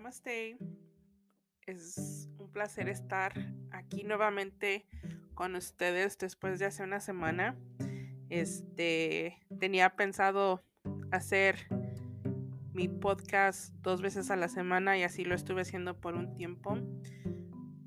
Namaste. 0.00 0.56
Es 1.66 2.30
un 2.38 2.50
placer 2.50 2.88
estar 2.88 3.34
aquí 3.70 4.02
nuevamente 4.02 4.86
con 5.34 5.54
ustedes 5.56 6.16
después 6.16 6.58
de 6.58 6.64
hace 6.64 6.82
una 6.82 7.00
semana. 7.00 7.58
Este 8.30 9.36
tenía 9.58 9.96
pensado 9.96 10.64
hacer 11.10 11.66
mi 12.72 12.88
podcast 12.88 13.74
dos 13.82 14.00
veces 14.00 14.30
a 14.30 14.36
la 14.36 14.48
semana 14.48 14.96
y 14.96 15.02
así 15.02 15.26
lo 15.26 15.34
estuve 15.34 15.60
haciendo 15.60 16.00
por 16.00 16.14
un 16.14 16.32
tiempo. 16.32 16.78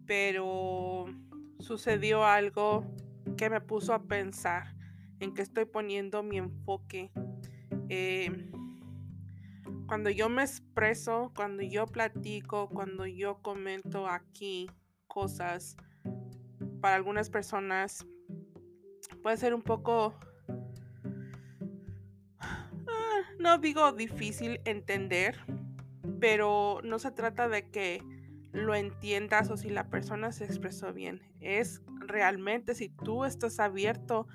Pero 0.05 1.05
sucedió 1.57 2.25
algo 2.25 2.85
que 3.37 3.49
me 3.49 3.59
puso 3.59 3.91
a 3.91 4.03
pensar 4.03 4.75
en 5.19 5.33
que 5.33 5.41
estoy 5.41 5.65
poniendo 5.65 6.21
mi 6.21 6.37
enfoque. 6.37 7.11
Eh, 7.89 8.51
cuando 9.87 10.11
yo 10.11 10.29
me 10.29 10.43
expreso, 10.73 11.31
cuando 11.35 11.61
yo 11.61 11.85
platico, 11.85 12.67
cuando 12.67 13.05
yo 13.05 13.37
comento 13.43 14.07
aquí 14.07 14.71
cosas, 15.05 15.77
para 16.81 16.95
algunas 16.95 17.29
personas 17.29 18.07
puede 19.21 19.37
ser 19.37 19.53
un 19.53 19.61
poco, 19.61 20.15
ah, 22.39 22.71
no 23.37 23.59
digo 23.59 23.91
difícil 23.91 24.61
entender, 24.65 25.37
pero 26.19 26.79
no 26.83 26.97
se 26.97 27.11
trata 27.11 27.47
de 27.47 27.69
que 27.69 28.01
lo 28.51 28.73
entiendas 28.73 29.51
o 29.51 29.57
si 29.57 29.69
la 29.69 29.91
persona 29.91 30.31
se 30.31 30.45
expresó 30.45 30.91
bien. 30.91 31.21
Es 31.39 31.83
realmente 31.99 32.73
si 32.73 32.89
tú 32.89 33.25
estás 33.25 33.59
abierto 33.59 34.25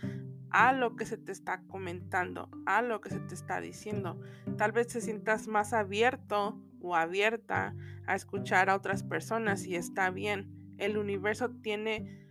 a 0.51 0.73
lo 0.73 0.97
que 0.97 1.05
se 1.05 1.17
te 1.17 1.33
está 1.33 1.63
comentando, 1.69 2.49
a 2.67 2.83
lo 2.83 3.01
que 3.01 3.11
se 3.11 3.21
te 3.21 3.35
está 3.35 3.61
diciendo. 3.61 4.21
Tal 4.57 4.73
vez 4.73 4.89
te 4.89 5.01
sientas 5.01 5.47
más 5.47 5.73
abierto 5.73 6.61
o 6.81 6.97
abierta 6.97 7.75
a 8.07 8.15
escuchar 8.15 8.71
a 8.71 8.77
otras 8.77 9.03
personas 9.03 9.67
y 9.67 9.77
está 9.77 10.11
bien. 10.11 10.75
El 10.79 10.97
universo 10.97 11.51
tiene 11.51 12.29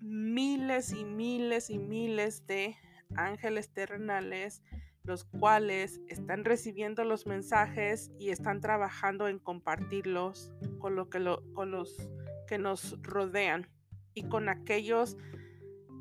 miles 0.00 0.92
y 0.92 1.04
miles 1.04 1.70
y 1.70 1.78
miles 1.78 2.46
de 2.46 2.76
ángeles 3.14 3.72
terrenales, 3.72 4.62
los 5.04 5.24
cuales 5.24 6.00
están 6.08 6.44
recibiendo 6.44 7.04
los 7.04 7.26
mensajes 7.26 8.10
y 8.18 8.30
están 8.30 8.60
trabajando 8.60 9.28
en 9.28 9.38
compartirlos 9.38 10.52
con, 10.80 10.96
lo 10.96 11.08
que 11.08 11.24
con 11.54 11.70
los 11.70 12.10
que 12.48 12.58
nos 12.58 13.00
rodean 13.02 13.68
y 14.14 14.24
con 14.28 14.48
aquellos 14.48 15.16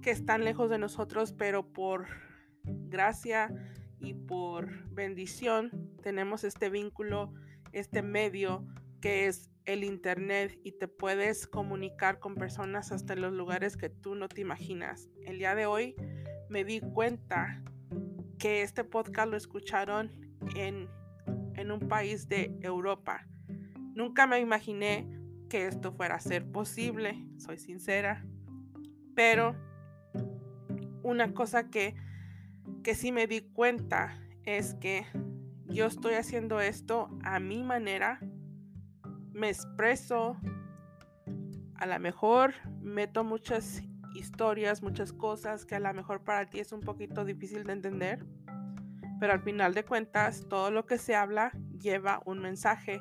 que 0.06 0.12
están 0.12 0.44
lejos 0.44 0.70
de 0.70 0.78
nosotros, 0.78 1.34
pero 1.34 1.74
por 1.74 2.06
gracia 2.64 3.52
y 4.00 4.14
por 4.14 4.88
bendición 4.94 5.72
tenemos 6.04 6.44
este 6.44 6.70
vínculo, 6.70 7.34
este 7.72 8.04
medio 8.04 8.68
que 9.02 9.26
es 9.26 9.50
el 9.66 9.84
Internet 9.84 10.60
y 10.64 10.74
te 10.74 10.88
puedes 10.88 11.48
comunicar 11.48 12.20
con 12.20 12.36
personas 12.36 12.92
hasta 12.92 13.16
los 13.16 13.34
lugares 13.34 13.78
que 13.78 13.90
tú 13.90 14.14
no 14.14 14.30
te 14.30 14.42
imaginas. 14.42 15.10
El 15.26 15.40
día 15.40 15.56
de 15.56 15.66
hoy 15.66 15.96
me 16.50 16.64
di 16.64 16.82
cuenta 16.82 17.64
que 18.38 18.62
este 18.62 18.84
podcast 18.84 19.32
lo 19.32 19.38
escucharon 19.38 20.12
en, 20.56 20.88
en 21.56 21.72
un 21.72 21.80
país 21.80 22.30
de 22.30 22.56
Europa. 22.62 23.26
Nunca 23.96 24.28
me 24.28 24.40
imaginé 24.40 25.10
que 25.50 25.66
esto 25.66 25.92
fuera 25.92 26.14
a 26.14 26.20
ser 26.20 26.46
posible, 26.52 27.26
soy 27.40 27.58
sincera, 27.58 28.24
pero 29.16 29.65
una 31.06 31.34
cosa 31.34 31.70
que, 31.70 31.96
que 32.84 32.96
sí 32.96 33.12
me 33.12 33.28
di 33.28 33.42
cuenta 33.42 34.18
es 34.44 34.74
que 34.74 35.06
yo 35.68 35.86
estoy 35.86 36.16
haciendo 36.16 36.60
esto 36.60 37.10
a 37.24 37.40
mi 37.40 37.64
manera, 37.64 38.20
me 39.32 39.50
expreso, 39.50 40.36
a 41.76 41.86
lo 41.86 42.00
mejor 42.00 42.56
meto 42.82 43.24
muchas 43.24 43.84
historias, 44.16 44.82
muchas 44.82 45.14
cosas 45.14 45.66
que 45.66 45.76
a 45.76 45.80
lo 45.80 45.94
mejor 45.94 46.24
para 46.24 46.50
ti 46.50 46.60
es 46.60 46.72
un 46.72 46.82
poquito 46.82 47.24
difícil 47.24 47.66
de 47.66 47.74
entender, 47.74 48.26
pero 49.20 49.34
al 49.34 49.42
final 49.42 49.76
de 49.76 49.86
cuentas 49.86 50.48
todo 50.50 50.72
lo 50.72 50.88
que 50.88 50.98
se 50.98 51.16
habla 51.16 51.52
lleva 51.80 52.24
un 52.26 52.40
mensaje. 52.40 53.00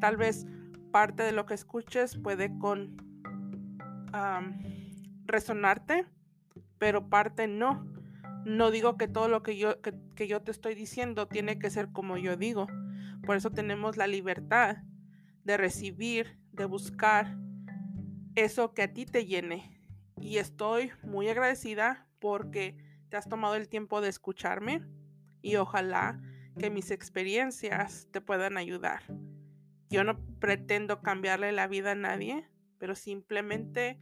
Tal 0.00 0.18
vez 0.18 0.46
parte 0.92 1.22
de 1.22 1.32
lo 1.32 1.46
que 1.46 1.54
escuches 1.54 2.18
puede 2.18 2.58
con 2.58 2.94
resonarte 5.26 6.06
pero 6.78 7.08
parte 7.08 7.46
no. 7.46 7.86
No 8.44 8.70
digo 8.70 8.96
que 8.96 9.08
todo 9.08 9.28
lo 9.28 9.42
que 9.42 9.56
yo, 9.56 9.80
que, 9.82 10.28
yo 10.28 10.42
te 10.42 10.50
estoy 10.50 10.74
diciendo 10.74 11.28
tiene 11.28 11.58
que 11.58 11.70
ser 11.70 11.92
como 11.92 12.16
yo 12.16 12.36
digo. 12.36 12.66
Por 13.24 13.36
eso 13.36 13.50
tenemos 13.50 13.96
la 13.96 14.06
libertad 14.06 14.78
de 15.44 15.56
recibir, 15.56 16.38
de 16.52 16.64
buscar 16.64 17.36
eso 18.34 18.72
que 18.74 18.82
a 18.82 18.92
ti 18.92 19.06
te 19.06 19.26
llene. 19.26 19.82
Y 20.20 20.38
estoy 20.38 20.92
muy 21.02 21.28
agradecida 21.28 22.06
porque 22.20 22.76
te 23.08 23.16
has 23.16 23.28
tomado 23.28 23.54
el 23.54 23.68
tiempo 23.68 24.00
de 24.00 24.08
escucharme 24.08 24.82
y 25.42 25.56
ojalá 25.56 26.20
que 26.58 26.70
mis 26.70 26.90
experiencias 26.90 28.08
te 28.10 28.20
puedan 28.20 28.56
ayudar. 28.56 29.02
Yo 29.90 30.04
no 30.04 30.18
pretendo 30.38 31.00
cambiarle 31.00 31.52
la 31.52 31.66
vida 31.66 31.92
a 31.92 31.94
nadie, 31.94 32.48
pero 32.78 32.94
simplemente 32.94 33.98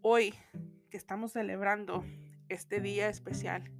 hoy 0.00 0.34
estamos 0.96 1.32
celebrando 1.32 2.04
este 2.48 2.80
día 2.80 3.08
especial, 3.08 3.70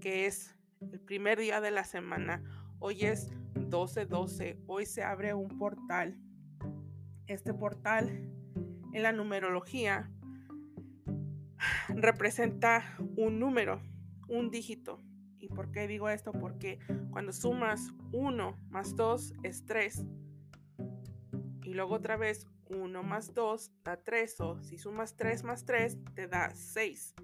que 0.00 0.26
es 0.26 0.56
el 0.80 1.00
primer 1.00 1.38
día 1.38 1.60
de 1.60 1.70
la 1.70 1.84
semana. 1.84 2.42
Hoy 2.80 3.04
es 3.04 3.30
12-12, 3.54 4.58
hoy 4.66 4.86
se 4.86 5.04
abre 5.04 5.34
un 5.34 5.56
portal. 5.56 6.18
Este 7.26 7.54
portal 7.54 8.08
en 8.92 9.02
la 9.02 9.12
numerología 9.12 10.10
representa 11.88 12.96
un 13.16 13.38
número, 13.38 13.80
un 14.28 14.50
dígito. 14.50 15.00
¿Y 15.38 15.48
por 15.48 15.70
qué 15.70 15.86
digo 15.86 16.08
esto? 16.08 16.32
Porque 16.32 16.80
cuando 17.10 17.32
sumas 17.32 17.92
1 18.12 18.58
más 18.70 18.96
2 18.96 19.34
es 19.44 19.64
3. 19.64 20.04
Y 21.62 21.74
luego 21.74 21.94
otra 21.94 22.16
vez 22.16 22.48
1 22.74 23.02
más 23.02 23.34
2 23.34 23.70
da 23.84 23.96
3 23.96 24.40
o 24.40 24.62
si 24.62 24.78
sumas 24.78 25.16
3 25.16 25.44
más 25.44 25.64
3 25.64 25.96
te 26.14 26.28
da 26.28 26.50
6. 26.54 27.14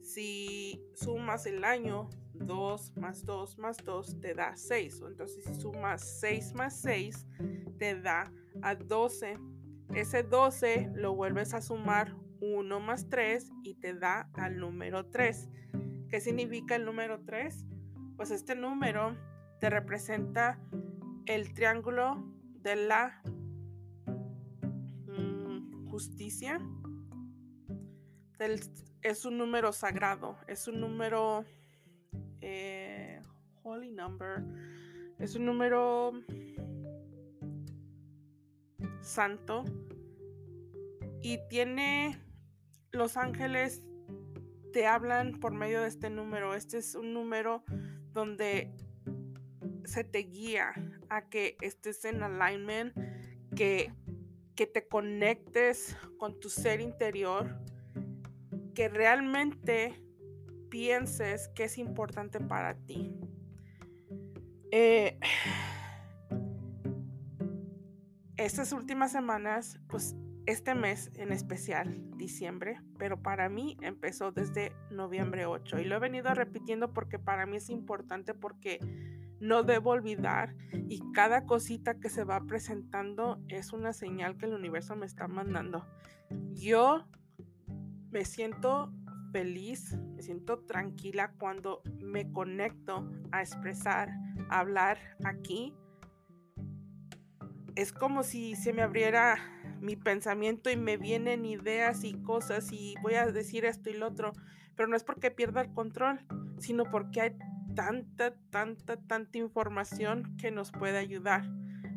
Si 0.00 0.82
sumas 0.94 1.46
el 1.46 1.64
año 1.64 2.10
2 2.34 2.96
más 2.96 3.24
2 3.24 3.58
más 3.58 3.78
2 3.78 4.20
te 4.20 4.34
da 4.34 4.56
6. 4.56 5.02
Entonces 5.08 5.44
si 5.44 5.54
sumas 5.54 6.02
6 6.20 6.54
más 6.54 6.76
6 6.80 7.26
te 7.78 8.00
da 8.00 8.32
a 8.62 8.74
12. 8.74 9.38
Ese 9.94 10.22
12 10.22 10.92
lo 10.94 11.14
vuelves 11.14 11.54
a 11.54 11.60
sumar 11.60 12.14
1 12.40 12.80
más 12.80 13.08
3 13.08 13.50
y 13.62 13.74
te 13.74 13.94
da 13.94 14.30
al 14.34 14.58
número 14.58 15.06
3. 15.06 15.48
¿Qué 16.08 16.20
significa 16.20 16.76
el 16.76 16.84
número 16.84 17.20
3? 17.24 17.64
Pues 18.16 18.30
este 18.30 18.54
número 18.54 19.16
te 19.60 19.70
representa 19.70 20.58
el 21.26 21.54
triángulo 21.54 22.24
de 22.62 22.76
la 22.76 23.22
justicia 25.92 26.58
es 29.02 29.26
un 29.26 29.36
número 29.36 29.74
sagrado, 29.74 30.38
es 30.48 30.66
un 30.66 30.80
número 30.80 31.44
eh, 32.40 33.20
holy 33.62 33.92
number, 33.92 34.42
es 35.18 35.34
un 35.34 35.44
número 35.44 36.12
santo 39.02 39.64
y 41.20 41.38
tiene 41.50 42.18
los 42.92 43.18
ángeles 43.18 43.84
te 44.72 44.86
hablan 44.86 45.32
por 45.40 45.52
medio 45.52 45.82
de 45.82 45.88
este 45.88 46.08
número. 46.08 46.54
Este 46.54 46.78
es 46.78 46.94
un 46.94 47.12
número 47.12 47.64
donde 48.14 48.74
se 49.84 50.04
te 50.04 50.20
guía 50.20 50.72
a 51.10 51.28
que 51.28 51.58
estés 51.60 52.06
en 52.06 52.22
alignment, 52.22 52.96
que 53.54 53.92
que 54.54 54.66
te 54.66 54.86
conectes 54.86 55.96
con 56.18 56.38
tu 56.40 56.48
ser 56.48 56.80
interior, 56.80 57.58
que 58.74 58.88
realmente 58.88 60.02
pienses 60.70 61.48
que 61.48 61.64
es 61.64 61.78
importante 61.78 62.40
para 62.40 62.74
ti. 62.74 63.14
Eh, 64.70 65.18
estas 68.36 68.72
últimas 68.72 69.12
semanas, 69.12 69.78
pues 69.88 70.16
este 70.46 70.74
mes 70.74 71.10
en 71.14 71.32
especial, 71.32 72.02
diciembre, 72.16 72.80
pero 72.98 73.22
para 73.22 73.48
mí 73.48 73.76
empezó 73.80 74.32
desde 74.32 74.72
noviembre 74.90 75.46
8 75.46 75.78
y 75.78 75.84
lo 75.84 75.96
he 75.96 76.00
venido 76.00 76.34
repitiendo 76.34 76.92
porque 76.92 77.18
para 77.18 77.46
mí 77.46 77.58
es 77.58 77.70
importante 77.70 78.34
porque 78.34 78.80
no 79.42 79.64
debo 79.64 79.90
olvidar 79.90 80.54
y 80.88 81.02
cada 81.12 81.46
cosita 81.46 81.98
que 81.98 82.08
se 82.08 82.22
va 82.22 82.40
presentando 82.46 83.42
es 83.48 83.72
una 83.72 83.92
señal 83.92 84.38
que 84.38 84.46
el 84.46 84.54
universo 84.54 84.94
me 84.94 85.04
está 85.04 85.26
mandando. 85.26 85.84
Yo 86.52 87.08
me 88.12 88.24
siento 88.24 88.92
feliz, 89.32 89.98
me 90.14 90.22
siento 90.22 90.60
tranquila 90.60 91.32
cuando 91.40 91.82
me 92.00 92.30
conecto 92.30 93.10
a 93.32 93.40
expresar, 93.40 94.10
a 94.48 94.60
hablar 94.60 94.98
aquí 95.24 95.74
es 97.74 97.92
como 97.92 98.22
si 98.22 98.54
se 98.54 98.72
me 98.72 98.82
abriera 98.82 99.38
mi 99.80 99.96
pensamiento 99.96 100.70
y 100.70 100.76
me 100.76 100.98
vienen 100.98 101.44
ideas 101.44 102.04
y 102.04 102.14
cosas 102.22 102.70
y 102.70 102.94
voy 103.02 103.14
a 103.14 103.26
decir 103.26 103.64
esto 103.64 103.90
y 103.90 103.94
lo 103.94 104.06
otro, 104.06 104.32
pero 104.76 104.88
no 104.88 104.94
es 104.94 105.02
porque 105.02 105.32
pierda 105.32 105.62
el 105.62 105.72
control, 105.72 106.20
sino 106.58 106.84
porque 106.84 107.20
hay 107.20 107.36
tanta, 107.74 108.34
tanta, 108.50 108.96
tanta 108.96 109.38
información 109.38 110.36
que 110.36 110.50
nos 110.50 110.72
puede 110.72 110.98
ayudar. 110.98 111.44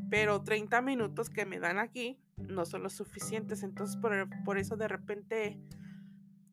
Pero 0.09 0.43
30 0.43 0.81
minutos 0.81 1.29
que 1.29 1.45
me 1.45 1.59
dan 1.59 1.79
aquí 1.79 2.19
no 2.37 2.65
son 2.65 2.83
los 2.83 2.93
suficientes, 2.93 3.63
entonces 3.63 3.97
por, 3.97 4.29
por 4.43 4.57
eso 4.57 4.77
de 4.77 4.87
repente 4.87 5.59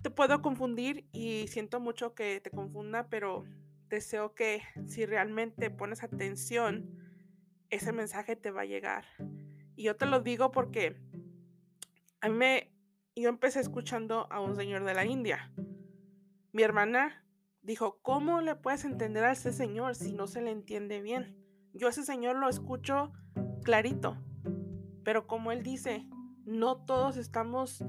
te 0.02 0.10
puedo 0.10 0.42
confundir 0.42 1.06
y 1.12 1.46
siento 1.48 1.80
mucho 1.80 2.14
que 2.14 2.40
te 2.40 2.50
confunda, 2.50 3.08
pero 3.08 3.44
deseo 3.88 4.34
que 4.34 4.62
si 4.86 5.06
realmente 5.06 5.70
pones 5.70 6.02
atención, 6.02 6.98
ese 7.70 7.92
mensaje 7.92 8.36
te 8.36 8.50
va 8.50 8.62
a 8.62 8.66
llegar. 8.66 9.04
Y 9.76 9.84
yo 9.84 9.96
te 9.96 10.06
lo 10.06 10.20
digo 10.20 10.50
porque 10.50 10.96
a 12.20 12.28
mí 12.28 12.34
me, 12.34 12.72
yo 13.14 13.28
empecé 13.28 13.60
escuchando 13.60 14.26
a 14.30 14.40
un 14.40 14.56
señor 14.56 14.84
de 14.84 14.94
la 14.94 15.04
India. 15.04 15.52
Mi 16.52 16.62
hermana 16.62 17.24
dijo, 17.62 17.98
¿cómo 18.02 18.40
le 18.40 18.56
puedes 18.56 18.84
entender 18.84 19.24
a 19.24 19.32
ese 19.32 19.52
señor 19.52 19.94
si 19.94 20.12
no 20.12 20.26
se 20.26 20.42
le 20.42 20.50
entiende 20.50 21.00
bien? 21.00 21.36
Yo 21.72 21.86
a 21.86 21.90
ese 21.90 22.04
señor 22.04 22.36
lo 22.36 22.48
escucho 22.48 23.12
clarito, 23.62 24.16
pero 25.04 25.26
como 25.26 25.52
él 25.52 25.62
dice, 25.62 26.06
no 26.44 26.84
todos 26.84 27.16
estamos 27.16 27.84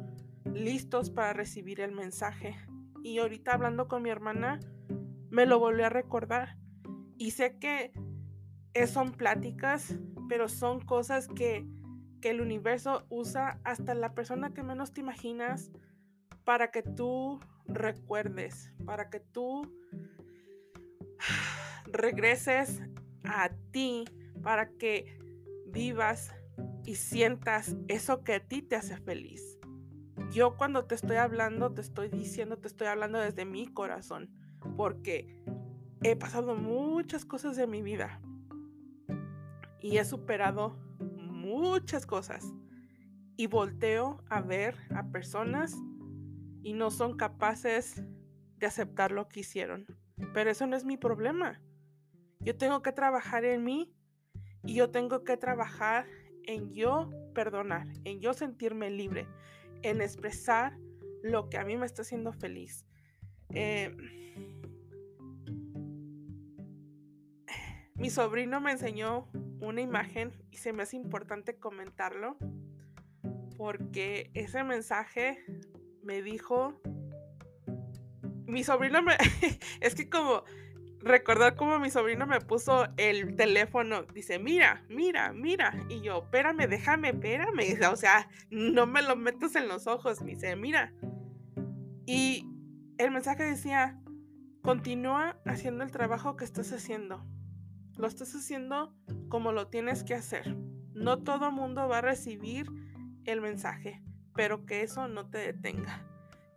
listos 0.45 1.09
para 1.09 1.33
recibir 1.33 1.81
el 1.81 1.91
mensaje. 1.91 2.55
Y 3.03 3.19
ahorita 3.19 3.53
hablando 3.53 3.87
con 3.87 4.03
mi 4.03 4.09
hermana, 4.09 4.59
me 5.29 5.45
lo 5.45 5.59
volví 5.59 5.81
a 5.83 5.89
recordar. 5.89 6.57
Y 7.17 7.31
sé 7.31 7.57
que 7.57 7.91
son 8.87 9.11
pláticas, 9.13 9.99
pero 10.29 10.47
son 10.47 10.79
cosas 10.79 11.27
que, 11.27 11.67
que 12.21 12.29
el 12.29 12.41
universo 12.41 13.05
usa 13.09 13.59
hasta 13.63 13.93
la 13.93 14.13
persona 14.13 14.53
que 14.53 14.63
menos 14.63 14.93
te 14.93 15.01
imaginas 15.01 15.71
para 16.45 16.71
que 16.71 16.83
tú 16.83 17.39
recuerdes, 17.65 18.71
para 18.85 19.09
que 19.09 19.19
tú 19.19 19.71
regreses 21.85 22.81
a 23.23 23.49
ti, 23.71 24.05
para 24.41 24.69
que 24.69 25.17
vivas 25.67 26.33
y 26.85 26.95
sientas 26.95 27.75
eso 27.87 28.23
que 28.23 28.35
a 28.35 28.39
ti 28.39 28.61
te 28.61 28.75
hace 28.75 28.97
feliz. 28.97 29.59
Yo 30.31 30.57
cuando 30.57 30.85
te 30.85 30.95
estoy 30.95 31.17
hablando, 31.17 31.73
te 31.73 31.81
estoy 31.81 32.09
diciendo, 32.09 32.57
te 32.57 32.67
estoy 32.67 32.87
hablando 32.87 33.19
desde 33.19 33.45
mi 33.45 33.67
corazón 33.67 34.29
porque 34.75 35.39
he 36.01 36.15
pasado 36.15 36.55
muchas 36.55 37.25
cosas 37.25 37.55
de 37.55 37.67
mi 37.67 37.81
vida 37.81 38.19
y 39.79 39.97
he 39.97 40.05
superado 40.05 40.77
muchas 40.99 42.05
cosas 42.05 42.45
y 43.35 43.47
volteo 43.47 44.23
a 44.29 44.41
ver 44.41 44.77
a 44.95 45.03
personas 45.07 45.75
y 46.63 46.74
no 46.74 46.89
son 46.89 47.18
capaces 47.18 48.01
de 48.57 48.65
aceptar 48.65 49.12
lo 49.12 49.27
que 49.27 49.42
hicieron. 49.42 49.86
Pero 50.33 50.50
eso 50.50 50.65
no 50.65 50.75
es 50.75 50.86
mi 50.86 50.98
problema. 50.98 51.62
Yo 52.39 52.57
tengo 52.57 52.81
que 52.81 52.92
trabajar 52.92 53.45
en 53.45 53.63
mí 53.63 53.94
y 54.63 54.75
yo 54.75 54.89
tengo 54.89 55.24
que 55.24 55.38
trabajar 55.38 56.07
en 56.44 56.74
yo 56.74 57.10
perdonar, 57.33 57.88
en 58.04 58.19
yo 58.19 58.33
sentirme 58.33 58.89
libre, 58.89 59.27
en 59.81 60.01
expresar 60.01 60.77
lo 61.21 61.50
que 61.50 61.57
a 61.57 61.65
mí 61.65 61.77
me 61.77 61.86
está 61.86 62.01
haciendo 62.01 62.33
feliz. 62.33 62.86
Eh, 63.54 63.95
Mi 68.04 68.10
sobrino 68.10 68.60
me 68.60 68.71
enseñó 68.71 69.30
una 69.62 69.80
imagen 69.80 70.33
y 70.51 70.57
se 70.57 70.74
me 70.74 70.83
hace 70.83 70.98
importante 70.98 71.57
comentarlo 71.57 72.36
porque 73.56 74.30
ese 74.33 74.62
mensaje 74.65 75.38
me 76.03 76.21
dijo, 76.21 76.81
mi 78.45 78.63
sobrino 78.63 79.01
me, 79.01 79.13
es 79.81 79.95
que 79.95 80.09
como 80.09 80.44
recordar 81.00 81.55
cómo 81.55 81.79
mi 81.79 81.89
sobrino 81.89 82.25
me 82.25 82.39
puso 82.39 82.88
el 82.97 83.35
teléfono, 83.35 84.03
dice, 84.03 84.39
mira, 84.39 84.85
mira, 84.89 85.33
mira, 85.33 85.73
y 85.89 86.01
yo, 86.01 86.23
espérame, 86.23 86.67
déjame, 86.67 87.09
espérame, 87.09 87.79
o 87.91 87.95
sea, 87.95 88.29
no 88.50 88.85
me 88.85 89.01
lo 89.01 89.15
metas 89.15 89.55
en 89.55 89.67
los 89.67 89.88
ojos, 89.88 90.21
me 90.21 90.31
dice, 90.31 90.55
mira. 90.55 90.94
Y 92.05 92.47
el 92.97 93.11
mensaje 93.11 93.44
decía, 93.44 94.00
continúa 94.61 95.38
haciendo 95.45 95.83
el 95.83 95.91
trabajo 95.91 96.35
que 96.35 96.45
estás 96.45 96.71
haciendo 96.71 97.25
lo 97.97 98.07
estás 98.07 98.33
haciendo 98.35 98.94
como 99.29 99.51
lo 99.51 99.67
tienes 99.67 100.03
que 100.03 100.15
hacer. 100.15 100.55
No 100.94 101.23
todo 101.23 101.51
mundo 101.51 101.88
va 101.88 102.00
a 102.00 102.01
recibir 102.01 102.67
el 103.25 103.41
mensaje, 103.41 104.01
pero 104.33 104.65
que 104.65 104.81
eso 104.81 105.07
no 105.07 105.30
te 105.30 105.39
detenga. 105.39 106.06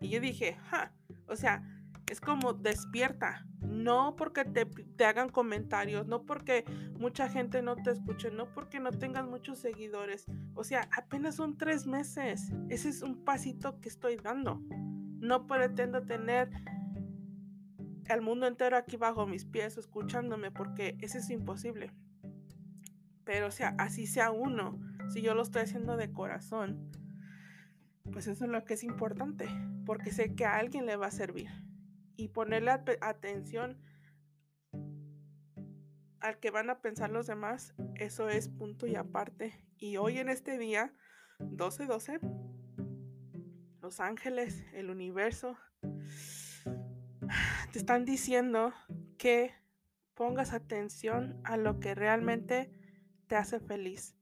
Y 0.01 0.09
yo 0.09 0.21
dije, 0.21 0.59
ja, 0.71 0.93
o 1.29 1.37
sea, 1.37 1.63
es 2.11 2.21
como 2.21 2.53
despierta. 2.53 3.47
No 3.61 4.15
porque 4.17 4.45
te, 4.45 4.65
te, 4.65 5.05
hagan 5.05 5.29
comentarios, 5.29 6.07
no 6.07 6.25
porque 6.25 6.65
mucha 6.99 7.29
gente 7.29 7.63
no 7.63 7.77
te 7.77 7.91
escuche, 7.91 8.31
no 8.31 8.53
porque 8.53 8.79
no 8.79 8.93
tengas 8.93 9.27
muchos 9.27 9.59
seguidores. 9.59 10.27
O 10.55 10.63
sea, 10.63 10.89
apenas 10.97 11.35
son 11.35 11.57
tres 11.57 11.87
meses. 11.87 12.53
Ese 12.69 12.89
es 12.89 13.03
un 13.03 13.25
pasito 13.25 13.81
que 13.81 13.89
estoy 13.89 14.17
dando. 14.17 14.63
No 15.19 15.47
pretendo 15.47 16.03
tener 16.03 16.51
el 18.09 18.23
mundo 18.23 18.47
entero 18.47 18.77
aquí 18.77 18.97
bajo 18.97 19.27
mis 19.27 19.45
pies 19.45 19.77
escuchándome 19.77 20.53
porque 20.53 20.97
ese 21.01 21.19
es 21.19 21.31
imposible. 21.31 21.91
Pero 23.25 23.49
o 23.49 23.51
sea, 23.51 23.75
así 23.79 24.07
sea 24.07 24.31
uno, 24.31 24.79
si 25.09 25.23
yo 25.23 25.35
lo 25.35 25.43
estoy 25.43 25.63
haciendo 25.63 25.97
de 25.97 26.13
corazón, 26.13 26.93
pues 28.13 28.27
eso 28.27 28.45
es 28.45 28.51
lo 28.51 28.65
que 28.65 28.75
es 28.75 28.85
importante, 28.85 29.49
porque 29.85 30.11
sé 30.11 30.35
que 30.35 30.45
a 30.45 30.57
alguien 30.57 30.87
le 30.87 30.97
va 30.97 31.07
a 31.07 31.11
servir. 31.11 31.49
Y 32.17 32.29
ponerle 32.29 32.71
atención 33.01 33.79
al 36.21 36.39
que 36.41 36.51
van 36.51 36.71
a 36.71 36.81
pensar 36.81 37.11
los 37.11 37.27
demás, 37.27 37.75
eso 37.95 38.29
es 38.29 38.49
punto 38.49 38.87
y 38.87 38.97
aparte. 38.97 39.65
Y 39.79 39.97
hoy 39.97 40.19
en 40.19 40.29
este 40.29 40.59
día, 40.59 40.93
12-12, 41.39 42.21
los 43.83 44.01
ángeles, 44.01 44.65
el 44.73 44.91
universo, 44.91 45.57
te 47.73 47.79
están 47.79 48.05
diciendo 48.05 48.73
que 49.19 49.53
pongas 50.15 50.53
atención 50.53 51.41
a 51.45 51.57
lo 51.57 51.79
que 51.79 51.95
realmente 51.95 52.71
te 53.27 53.37
hace 53.37 53.61
feliz. 53.61 54.16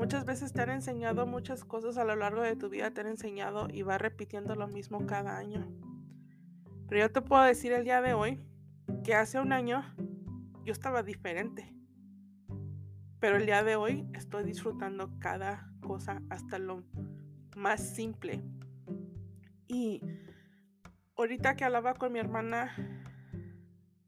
Muchas 0.00 0.24
veces 0.24 0.54
te 0.54 0.62
han 0.62 0.70
enseñado 0.70 1.26
muchas 1.26 1.62
cosas 1.62 1.98
a 1.98 2.04
lo 2.04 2.16
largo 2.16 2.40
de 2.40 2.56
tu 2.56 2.70
vida, 2.70 2.90
te 2.90 3.02
han 3.02 3.06
enseñado 3.06 3.68
y 3.70 3.82
va 3.82 3.98
repitiendo 3.98 4.54
lo 4.54 4.66
mismo 4.66 5.04
cada 5.04 5.36
año. 5.36 5.70
Pero 6.88 7.02
yo 7.02 7.12
te 7.12 7.20
puedo 7.20 7.42
decir 7.42 7.72
el 7.72 7.84
día 7.84 8.00
de 8.00 8.14
hoy 8.14 8.40
que 9.04 9.14
hace 9.14 9.38
un 9.38 9.52
año 9.52 9.84
yo 10.64 10.72
estaba 10.72 11.02
diferente. 11.02 11.76
Pero 13.20 13.36
el 13.36 13.44
día 13.44 13.62
de 13.62 13.76
hoy 13.76 14.08
estoy 14.14 14.44
disfrutando 14.44 15.10
cada 15.18 15.70
cosa 15.82 16.22
hasta 16.30 16.58
lo 16.58 16.82
más 17.54 17.94
simple. 17.94 18.42
Y 19.68 20.00
ahorita 21.18 21.56
que 21.56 21.64
hablaba 21.66 21.92
con 21.92 22.14
mi 22.14 22.20
hermana, 22.20 22.74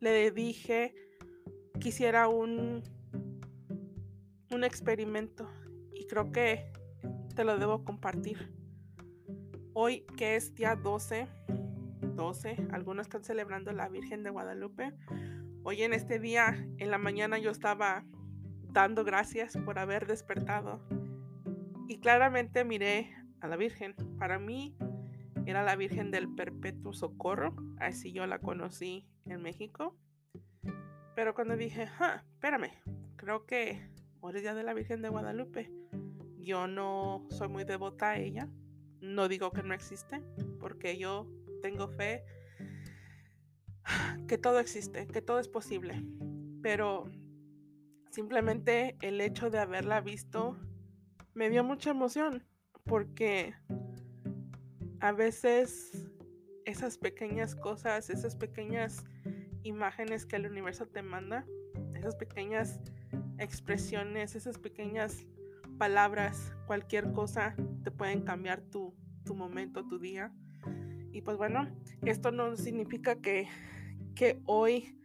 le 0.00 0.30
dije 0.30 0.94
que 1.78 1.90
hiciera 1.90 2.28
un, 2.28 2.82
un 4.50 4.64
experimento 4.64 5.50
y 6.02 6.06
creo 6.06 6.32
que 6.32 6.72
te 7.36 7.44
lo 7.44 7.58
debo 7.58 7.84
compartir. 7.84 8.52
Hoy 9.72 10.04
que 10.16 10.34
es 10.34 10.52
día 10.52 10.74
12, 10.74 11.28
12, 12.16 12.56
algunos 12.72 13.06
están 13.06 13.22
celebrando 13.22 13.72
la 13.72 13.88
Virgen 13.88 14.24
de 14.24 14.30
Guadalupe. 14.30 14.92
Hoy 15.62 15.82
en 15.82 15.92
este 15.92 16.18
día, 16.18 16.66
en 16.78 16.90
la 16.90 16.98
mañana 16.98 17.38
yo 17.38 17.52
estaba 17.52 18.04
dando 18.64 19.04
gracias 19.04 19.56
por 19.64 19.78
haber 19.78 20.08
despertado 20.08 20.80
y 21.86 22.00
claramente 22.00 22.64
miré 22.64 23.14
a 23.40 23.46
la 23.46 23.56
Virgen. 23.56 23.94
Para 24.18 24.40
mí 24.40 24.76
era 25.46 25.62
la 25.62 25.76
Virgen 25.76 26.10
del 26.10 26.34
Perpetuo 26.34 26.94
Socorro, 26.94 27.54
así 27.78 28.12
yo 28.12 28.26
la 28.26 28.40
conocí 28.40 29.06
en 29.26 29.40
México. 29.40 29.96
Pero 31.14 31.32
cuando 31.34 31.56
dije, 31.56 31.86
ah, 32.00 32.24
espérame, 32.34 32.72
creo 33.14 33.46
que 33.46 33.88
hoy 34.20 34.34
es 34.34 34.42
día 34.42 34.54
de 34.54 34.64
la 34.64 34.74
Virgen 34.74 35.00
de 35.00 35.08
Guadalupe. 35.08 35.81
Yo 36.42 36.66
no 36.66 37.24
soy 37.30 37.48
muy 37.48 37.64
devota 37.64 38.10
a 38.10 38.18
ella. 38.18 38.48
No 39.00 39.28
digo 39.28 39.52
que 39.52 39.62
no 39.62 39.74
existe, 39.74 40.20
porque 40.58 40.98
yo 40.98 41.26
tengo 41.62 41.88
fe 41.88 42.24
que 44.28 44.38
todo 44.38 44.58
existe, 44.58 45.06
que 45.06 45.22
todo 45.22 45.38
es 45.38 45.48
posible. 45.48 46.04
Pero 46.62 47.10
simplemente 48.10 48.96
el 49.00 49.20
hecho 49.20 49.50
de 49.50 49.58
haberla 49.58 50.00
visto 50.00 50.58
me 51.34 51.48
dio 51.48 51.64
mucha 51.64 51.90
emoción, 51.90 52.44
porque 52.84 53.54
a 55.00 55.12
veces 55.12 56.10
esas 56.64 56.98
pequeñas 56.98 57.54
cosas, 57.54 58.10
esas 58.10 58.36
pequeñas 58.36 59.04
imágenes 59.62 60.26
que 60.26 60.36
el 60.36 60.46
universo 60.46 60.86
te 60.86 61.02
manda, 61.02 61.46
esas 61.94 62.16
pequeñas 62.16 62.80
expresiones, 63.38 64.34
esas 64.36 64.58
pequeñas 64.58 65.26
palabras, 65.82 66.54
cualquier 66.68 67.10
cosa 67.10 67.56
te 67.82 67.90
pueden 67.90 68.22
cambiar 68.22 68.60
tu, 68.60 68.94
tu 69.24 69.34
momento, 69.34 69.84
tu 69.84 69.98
día. 69.98 70.32
Y 71.10 71.22
pues 71.22 71.36
bueno, 71.36 71.76
esto 72.06 72.30
no 72.30 72.54
significa 72.56 73.16
que, 73.16 73.48
que 74.14 74.40
hoy 74.46 74.96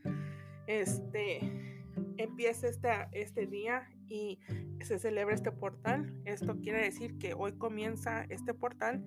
este, 0.67 1.81
empiece 2.17 2.67
este, 2.67 2.89
este 3.11 3.47
día 3.47 3.89
y 4.07 4.39
se 4.81 4.99
celebra 4.99 5.33
este 5.33 5.51
portal. 5.51 6.13
Esto 6.25 6.59
quiere 6.61 6.83
decir 6.83 7.17
que 7.17 7.33
hoy 7.33 7.53
comienza 7.53 8.25
este 8.25 8.53
portal 8.53 9.03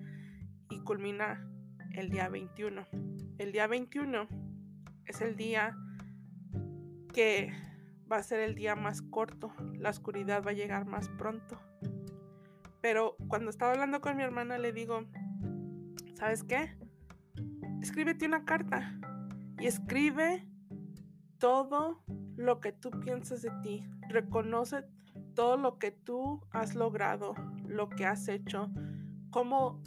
y 0.69 0.81
culmina 0.81 1.49
el 1.93 2.09
día 2.09 2.27
21. 2.27 2.85
El 3.37 3.53
día 3.53 3.67
21 3.67 4.27
es 5.05 5.21
el 5.21 5.37
día 5.37 5.77
que 7.13 7.53
va 8.11 8.17
a 8.17 8.23
ser 8.23 8.39
el 8.41 8.55
día 8.55 8.75
más 8.75 9.01
corto. 9.01 9.53
La 9.77 9.89
oscuridad 9.89 10.43
va 10.45 10.51
a 10.51 10.55
llegar 10.55 10.85
más 10.85 11.09
pronto. 11.09 11.59
Pero 12.81 13.15
cuando 13.27 13.49
estaba 13.49 13.71
hablando 13.71 14.01
con 14.01 14.17
mi 14.17 14.23
hermana 14.23 14.57
le 14.57 14.73
digo, 14.73 15.05
¿sabes 16.15 16.43
qué? 16.43 16.75
Escríbete 17.81 18.25
una 18.25 18.43
carta 18.43 18.99
y 19.59 19.67
escribe 19.67 20.47
todo 21.37 22.03
lo 22.35 22.59
que 22.59 22.71
tú 22.71 22.91
piensas 22.91 23.41
de 23.41 23.51
ti. 23.63 23.83
Reconoce 24.09 24.83
todo 25.35 25.57
lo 25.57 25.77
que 25.77 25.91
tú 25.91 26.41
has 26.51 26.75
logrado, 26.75 27.35
lo 27.65 27.89
que 27.89 28.05
has 28.05 28.27
hecho, 28.27 28.69
cómo 29.29 29.81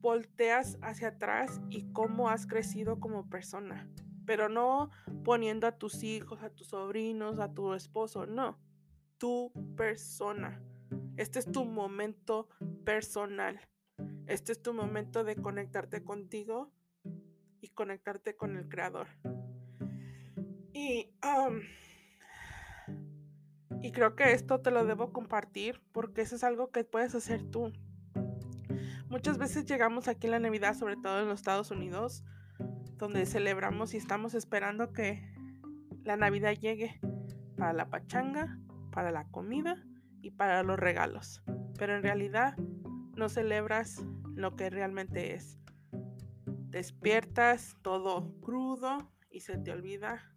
volteas 0.00 0.78
hacia 0.82 1.08
atrás 1.08 1.60
y 1.70 1.92
cómo 1.92 2.28
has 2.28 2.46
crecido 2.46 2.98
como 2.98 3.28
persona. 3.28 3.88
Pero 4.28 4.50
no 4.50 4.90
poniendo 5.24 5.66
a 5.66 5.72
tus 5.72 6.02
hijos, 6.04 6.42
a 6.42 6.50
tus 6.50 6.66
sobrinos, 6.66 7.38
a 7.38 7.50
tu 7.50 7.72
esposo, 7.72 8.26
no. 8.26 8.58
Tu 9.16 9.50
persona. 9.74 10.62
Este 11.16 11.38
es 11.38 11.50
tu 11.50 11.64
momento 11.64 12.46
personal. 12.84 13.58
Este 14.26 14.52
es 14.52 14.60
tu 14.60 14.74
momento 14.74 15.24
de 15.24 15.36
conectarte 15.36 16.04
contigo 16.04 16.70
y 17.62 17.70
conectarte 17.70 18.36
con 18.36 18.58
el 18.58 18.68
creador. 18.68 19.06
Y, 20.74 21.10
y 23.80 23.92
creo 23.92 24.14
que 24.14 24.32
esto 24.32 24.60
te 24.60 24.70
lo 24.70 24.84
debo 24.84 25.10
compartir 25.10 25.80
porque 25.90 26.20
eso 26.20 26.36
es 26.36 26.44
algo 26.44 26.70
que 26.70 26.84
puedes 26.84 27.14
hacer 27.14 27.50
tú. 27.50 27.72
Muchas 29.08 29.38
veces 29.38 29.64
llegamos 29.64 30.06
aquí 30.06 30.26
en 30.26 30.32
la 30.32 30.38
Navidad, 30.38 30.74
sobre 30.74 30.96
todo 30.96 31.18
en 31.20 31.28
los 31.28 31.40
Estados 31.40 31.70
Unidos, 31.70 32.24
donde 32.98 33.26
celebramos 33.26 33.94
y 33.94 33.96
estamos 33.96 34.34
esperando 34.34 34.92
que 34.92 35.22
la 36.04 36.16
Navidad 36.16 36.52
llegue 36.52 37.00
para 37.56 37.72
la 37.72 37.88
pachanga, 37.88 38.58
para 38.90 39.10
la 39.12 39.24
comida 39.28 39.84
y 40.20 40.32
para 40.32 40.62
los 40.62 40.78
regalos. 40.78 41.42
Pero 41.78 41.96
en 41.96 42.02
realidad 42.02 42.56
no 43.14 43.28
celebras 43.28 44.04
lo 44.34 44.56
que 44.56 44.70
realmente 44.70 45.34
es. 45.34 45.58
Despiertas 46.70 47.76
todo 47.82 48.34
crudo 48.40 49.10
y 49.30 49.40
se 49.40 49.58
te 49.58 49.70
olvida 49.70 50.32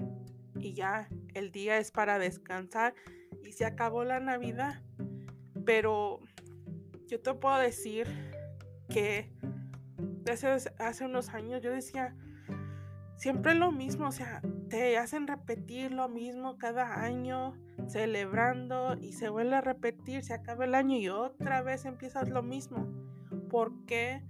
y 0.59 0.73
ya 0.73 1.09
el 1.33 1.51
día 1.51 1.77
es 1.77 1.91
para 1.91 2.19
descansar 2.19 2.93
y 3.43 3.53
se 3.53 3.65
acabó 3.65 4.03
la 4.03 4.19
Navidad. 4.19 4.83
Pero 5.65 6.19
yo 7.07 7.21
te 7.21 7.33
puedo 7.33 7.57
decir 7.57 8.07
que 8.89 9.31
hace, 10.29 10.47
hace 10.79 11.05
unos 11.05 11.29
años 11.29 11.61
yo 11.61 11.71
decía, 11.71 12.15
siempre 13.21 13.53
lo 13.53 13.71
mismo, 13.71 14.07
o 14.07 14.11
sea, 14.11 14.41
te 14.67 14.97
hacen 14.97 15.27
repetir 15.27 15.91
lo 15.91 16.09
mismo 16.09 16.57
cada 16.57 17.03
año, 17.03 17.53
celebrando 17.87 18.97
y 18.99 19.13
se 19.13 19.29
vuelve 19.29 19.57
a 19.57 19.61
repetir, 19.61 20.23
se 20.23 20.33
acaba 20.33 20.65
el 20.65 20.73
año 20.73 20.97
y 20.97 21.07
otra 21.07 21.61
vez 21.61 21.85
empiezas 21.85 22.29
lo 22.29 22.41
mismo. 22.41 22.91
¿Por 23.47 23.85
qué 23.85 24.23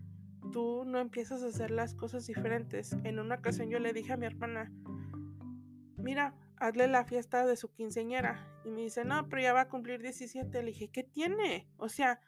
tú 0.52 0.84
no 0.86 1.00
empiezas 1.00 1.42
a 1.42 1.48
hacer 1.48 1.72
las 1.72 1.96
cosas 1.96 2.28
diferentes? 2.28 2.92
En 3.06 3.20
una 3.20 3.36
ocasión 3.36 3.70
yo 3.70 3.80
le 3.80 3.94
dije 3.94 4.12
a 4.12 4.18
mi 4.18 4.26
hermana, 4.26 4.70
mira, 5.96 6.36
hazle 6.58 6.90
la 6.90 7.06
fiesta 7.06 7.46
de 7.46 7.56
su 7.56 7.72
quinceñera. 7.72 8.46
Y 8.66 8.72
me 8.72 8.82
dice, 8.82 9.06
no, 9.06 9.30
pero 9.30 9.42
ya 9.42 9.54
va 9.54 9.62
a 9.62 9.70
cumplir 9.70 10.02
17. 10.02 10.62
Le 10.64 10.68
dije, 10.68 10.90
¿qué 10.90 11.06
tiene? 11.06 11.66
O 11.78 11.88
sea, 11.88 12.20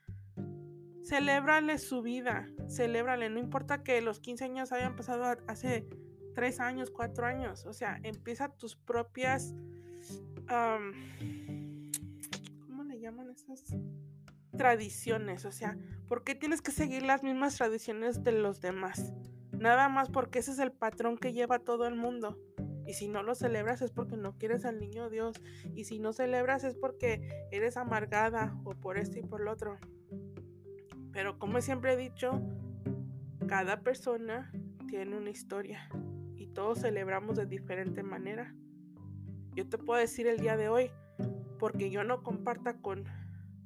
celébrale 1.03 1.77
su 1.77 2.01
vida, 2.01 2.47
celébrale. 2.69 3.29
No 3.29 3.39
importa 3.39 3.83
que 3.83 4.01
los 4.01 4.21
15 4.21 4.45
años 4.45 4.71
hayan 4.71 4.95
pasado 4.95 5.25
hace 5.47 5.89
3 6.33 6.59
años, 6.59 6.91
4 6.91 7.25
años. 7.25 7.65
O 7.65 7.73
sea, 7.73 7.99
empieza 8.03 8.49
tus 8.49 8.75
propias... 8.75 9.53
¿Cómo 12.65 12.83
le 12.83 12.99
llaman 12.99 13.29
esas? 13.29 13.75
Tradiciones. 14.57 15.45
O 15.45 15.51
sea, 15.51 15.77
¿por 16.07 16.23
qué 16.23 16.35
tienes 16.35 16.61
que 16.61 16.71
seguir 16.71 17.03
las 17.03 17.23
mismas 17.23 17.55
tradiciones 17.57 18.23
de 18.23 18.33
los 18.33 18.61
demás? 18.61 19.13
Nada 19.51 19.89
más 19.89 20.09
porque 20.09 20.39
ese 20.39 20.51
es 20.51 20.59
el 20.59 20.71
patrón 20.71 21.17
que 21.17 21.33
lleva 21.33 21.59
todo 21.59 21.87
el 21.87 21.95
mundo. 21.95 22.37
Y 22.85 22.93
si 22.95 23.07
no 23.07 23.23
lo 23.23 23.33
celebras 23.33 23.81
es 23.81 23.91
porque 23.91 24.17
no 24.17 24.37
quieres 24.37 24.65
al 24.65 24.79
niño 24.79 25.09
Dios. 25.09 25.41
Y 25.73 25.85
si 25.85 25.99
no 25.99 26.11
celebras 26.11 26.65
es 26.65 26.75
porque 26.75 27.47
eres 27.51 27.77
amargada 27.77 28.59
o 28.65 28.75
por 28.75 28.97
esto 28.97 29.19
y 29.19 29.23
por 29.23 29.41
lo 29.41 29.51
otro. 29.51 29.77
Pero 31.13 31.39
como 31.39 31.61
siempre 31.61 31.93
he 31.93 31.97
dicho, 31.97 32.41
cada 33.47 33.81
persona 33.81 34.51
tiene 34.87 35.15
una 35.15 35.29
historia 35.29 35.89
y 36.43 36.47
todos 36.47 36.81
celebramos 36.81 37.37
de 37.37 37.45
diferente 37.45 38.03
manera. 38.03 38.53
Yo 39.55 39.69
te 39.69 39.77
puedo 39.77 39.99
decir 39.99 40.27
el 40.27 40.39
día 40.39 40.57
de 40.57 40.67
hoy, 40.67 40.91
porque 41.57 41.89
yo 41.89 42.03
no 42.03 42.21
comparta 42.21 42.81
con 42.81 43.05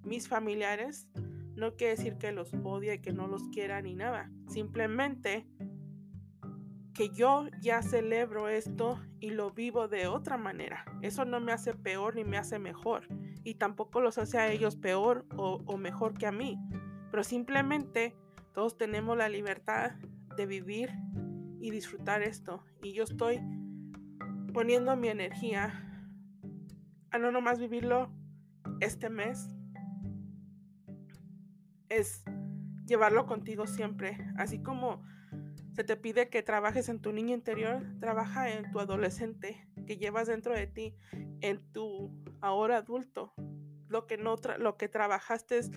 mis 0.04 0.28
familiares, 0.28 1.10
no 1.56 1.76
quiere 1.76 1.96
decir 1.96 2.18
que 2.20 2.32
los 2.32 2.54
odie 2.64 3.02
que 3.02 3.14
no 3.14 3.28
los 3.28 3.50
quiera 3.50 3.82
ni 3.82 3.96
nada. 3.96 4.32
Simplemente 4.48 5.48
que 6.94 7.10
yo 7.10 7.48
ya 7.62 7.82
celebro 7.82 8.48
esto 8.48 9.00
y 9.20 9.32
lo 9.32 9.52
vivo 9.52 9.88
de 9.88 10.06
otra 10.06 10.38
manera. 10.38 10.86
Eso 11.02 11.26
no 11.26 11.40
me 11.40 11.54
hace 11.54 11.74
peor 11.74 12.16
ni 12.16 12.24
me 12.24 12.38
hace 12.38 12.60
mejor. 12.60 13.08
Y 13.44 13.56
tampoco 13.56 14.02
los 14.02 14.20
hace 14.20 14.38
a 14.38 14.52
ellos 14.52 14.76
peor 14.76 15.26
o, 15.36 15.78
mejor 15.78 16.14
que 16.14 16.28
a 16.28 16.32
mí. 16.32 16.60
Pero 17.10 17.24
simplemente 17.24 18.16
todos 18.54 18.78
tenemos 18.78 19.18
la 19.18 19.30
libertad 19.30 19.94
de 20.36 20.46
vivir 20.46 20.92
y 21.60 21.72
disfrutar 21.72 22.22
esto. 22.22 22.64
Y 22.82 22.94
yo 22.94 23.04
estoy 23.04 23.40
poniendo 24.54 24.96
mi 24.96 25.10
energía 25.10 25.84
a 27.12 27.18
no 27.18 27.32
nomás 27.32 27.60
vivirlo 27.60 28.12
este 28.80 29.10
mes. 29.10 29.48
Es 31.90 32.24
llevarlo 32.86 33.26
contigo 33.26 33.68
siempre. 33.68 34.18
Así 34.38 34.62
como 34.62 35.04
se 35.74 35.84
te 35.84 35.96
pide 35.96 36.30
que 36.30 36.42
trabajes 36.42 36.90
en 36.90 37.00
tu 37.00 37.12
niño 37.14 37.36
interior, 37.36 37.86
trabaja 38.00 38.50
en 38.50 38.72
tu 38.72 38.80
adolescente 38.80 39.68
que 39.86 39.98
llevas 39.98 40.28
dentro 40.28 40.54
de 40.54 40.68
ti, 40.68 40.96
en 41.42 41.62
tu 41.72 42.12
ahora 42.42 42.78
adulto. 42.78 43.34
Lo 43.88 44.08
que 44.08 44.18
no 44.18 44.36
lo 44.58 44.78
que 44.78 44.90
trabajaste 44.90 45.60
es 45.60 45.72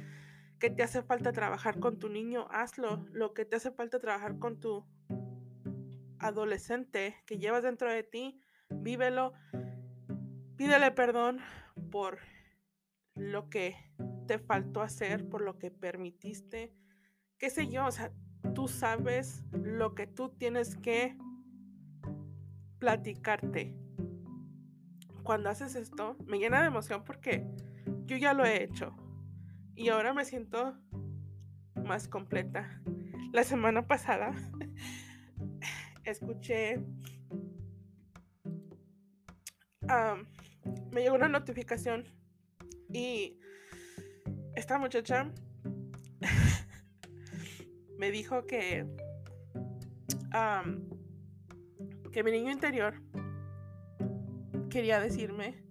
que 0.58 0.70
te 0.70 0.82
hace 0.82 1.02
falta 1.02 1.32
trabajar 1.32 1.80
con 1.80 1.99
tu 1.99 2.08
niño, 2.08 2.46
hazlo. 2.50 3.06
Lo 3.12 3.34
que 3.34 3.44
te 3.44 3.56
hace 3.56 3.70
falta 3.70 3.99
trabajar 3.99 4.38
con 4.38 4.58
tu 4.58 4.84
adolescente 6.21 7.17
que 7.27 7.39
llevas 7.39 7.62
dentro 7.62 7.91
de 7.91 8.03
ti, 8.03 8.41
vívelo. 8.71 9.33
Pídele 10.57 10.91
perdón 10.93 11.41
por 11.91 12.19
lo 13.15 13.49
que 13.50 13.77
te 14.27 14.39
faltó 14.39 14.83
hacer, 14.83 15.29
por 15.29 15.43
lo 15.43 15.59
que 15.59 15.71
permitiste, 15.71 16.73
qué 17.39 17.50
sé 17.50 17.69
yo, 17.69 17.87
o 17.87 17.91
sea, 17.91 18.12
tú 18.55 18.69
sabes 18.69 19.45
lo 19.53 19.95
que 19.95 20.07
tú 20.07 20.29
tienes 20.29 20.77
que 20.77 21.17
platicarte. 22.79 23.75
Cuando 25.23 25.50
haces 25.50 25.75
esto, 25.75 26.17
me 26.27 26.39
llena 26.39 26.61
de 26.61 26.69
emoción 26.69 27.03
porque 27.05 27.47
yo 28.05 28.17
ya 28.17 28.35
lo 28.35 28.45
he 28.45 28.62
hecho 28.62 28.95
y 29.75 29.89
ahora 29.89 30.12
me 30.12 30.25
siento 30.25 30.77
más 31.75 32.09
completa. 32.09 32.81
La 33.33 33.45
semana 33.45 33.87
pasada 33.87 34.33
escuché, 36.04 36.80
me 40.92 41.02
llegó 41.02 41.16
una 41.16 41.28
notificación 41.28 42.04
y 42.92 43.38
esta 44.54 44.78
muchacha 44.78 45.30
me 47.99 48.11
dijo 48.11 48.47
que, 48.47 48.87
que 52.12 52.23
mi 52.25 52.30
niño 52.30 52.50
interior 52.50 52.95
quería 54.69 55.00
decirme 55.00 55.64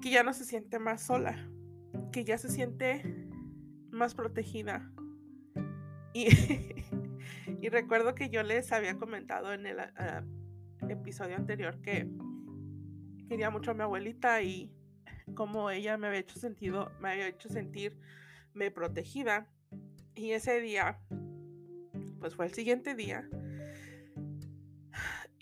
que 0.00 0.10
ya 0.10 0.22
no 0.22 0.32
se 0.32 0.44
siente 0.44 0.78
más 0.78 1.02
sola, 1.02 1.50
que 2.12 2.24
ya 2.24 2.38
se 2.38 2.48
siente 2.48 3.02
más 3.90 4.14
protegida. 4.14 4.90
Y, 6.12 6.28
y 7.60 7.68
recuerdo 7.68 8.14
que 8.14 8.30
yo 8.30 8.42
les 8.42 8.72
había 8.72 8.96
comentado 8.96 9.52
en 9.52 9.66
el 9.66 9.80
ah, 9.80 10.24
episodio 10.88 11.36
anterior 11.36 11.80
que 11.80 12.08
quería 13.28 13.50
mucho 13.50 13.72
a 13.72 13.74
mi 13.74 13.82
abuelita 13.82 14.42
y 14.42 14.72
cómo 15.34 15.70
ella 15.70 15.96
me 15.96 16.08
había 16.08 16.20
hecho 16.20 16.38
sentido, 16.38 16.90
me 17.00 17.10
había 17.10 17.28
hecho 17.28 17.48
sentirme 17.48 18.70
protegida. 18.74 19.46
Y 20.14 20.32
ese 20.32 20.60
día, 20.60 20.98
pues 22.18 22.34
fue 22.34 22.46
el 22.46 22.52
siguiente 22.52 22.94
día, 22.94 23.28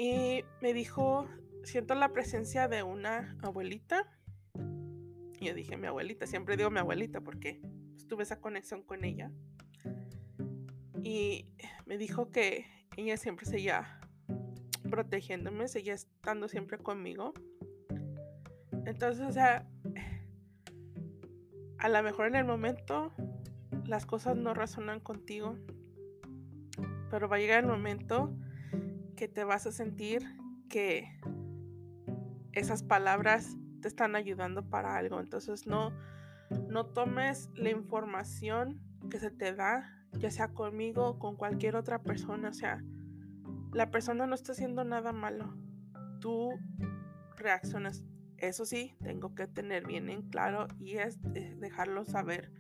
y 0.01 0.45
me 0.63 0.73
dijo, 0.73 1.29
siento 1.65 1.97
la 1.97 2.13
presencia 2.13 2.69
de 2.69 2.85
una 2.85 3.37
abuelita. 3.43 4.09
Y 5.41 5.47
yo 5.47 5.55
dije, 5.55 5.77
mi 5.77 5.89
abuelita, 5.89 6.27
siempre 6.27 6.57
digo 6.57 6.71
mi 6.71 6.79
abuelita 6.79 7.21
porque 7.21 7.61
tuve 8.09 8.23
esa 8.23 8.41
conexión 8.41 8.83
con 8.85 9.05
ella. 9.05 9.33
Y 11.02 11.47
me 11.87 11.99
dijo 11.99 12.31
que 12.31 12.67
ella 12.97 13.17
siempre 13.17 13.47
seguía 13.47 14.00
protegiéndome, 14.90 15.69
seguía 15.69 15.95
estando 15.95 16.49
siempre 16.49 16.78
conmigo. 16.78 17.35
Entonces, 18.87 19.25
o 19.26 19.33
sea, 19.33 19.69
a 21.78 21.88
lo 21.88 22.02
mejor 22.02 22.26
en 22.26 22.37
el 22.37 22.45
momento 22.45 23.12
las 23.85 24.07
cosas 24.07 24.37
no 24.37 24.55
razonan 24.55 25.00
contigo, 25.00 25.57
pero 27.11 27.28
va 27.28 27.37
a 27.37 27.38
llegar 27.38 27.61
el 27.64 27.71
momento 27.71 28.35
que 29.17 29.28
te 29.28 29.45
vas 29.45 29.67
a 29.67 29.73
sentir 29.73 30.23
que 30.69 31.21
esas 32.52 32.83
palabras 32.83 33.57
te 33.81 33.88
están 33.88 34.17
ayudando 34.17 34.69
para 34.69 34.97
algo. 34.97 35.21
Entonces 35.21 35.67
no, 35.67 35.93
no 36.69 36.87
tomes 36.87 37.50
la 37.55 37.71
información 37.71 38.81
que 39.11 39.19
se 39.19 39.31
te 39.31 39.55
da, 39.55 39.98
ya 40.19 40.31
sea 40.31 40.49
conmigo 40.49 41.09
o 41.09 41.19
con 41.19 41.37
cualquier 41.37 41.77
otra 41.77 42.03
persona. 42.03 42.49
O 42.49 42.55
sea, 42.55 42.83
la 43.73 43.91
persona 43.91 44.27
no 44.27 44.35
está 44.35 44.53
haciendo 44.53 44.85
nada 44.85 45.13
malo. 45.13 45.55
Tú 46.21 46.51
reaccionas. 47.37 48.05
Eso 48.37 48.65
sí, 48.65 48.95
tengo 49.03 49.35
que 49.35 49.47
tener 49.47 49.87
bien 49.87 50.09
en 50.11 50.23
claro 50.23 50.69
y 50.79 50.99
es 50.99 51.19
dejarlo 51.23 52.05
saber. 52.05 52.53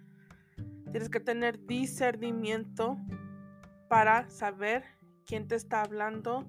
Tienes 0.90 1.08
que 1.08 1.20
tener 1.20 1.64
discernimiento 1.66 2.98
para 3.88 4.28
saber 4.30 4.84
quién 5.24 5.46
te 5.46 5.54
está 5.54 5.82
hablando 5.82 6.46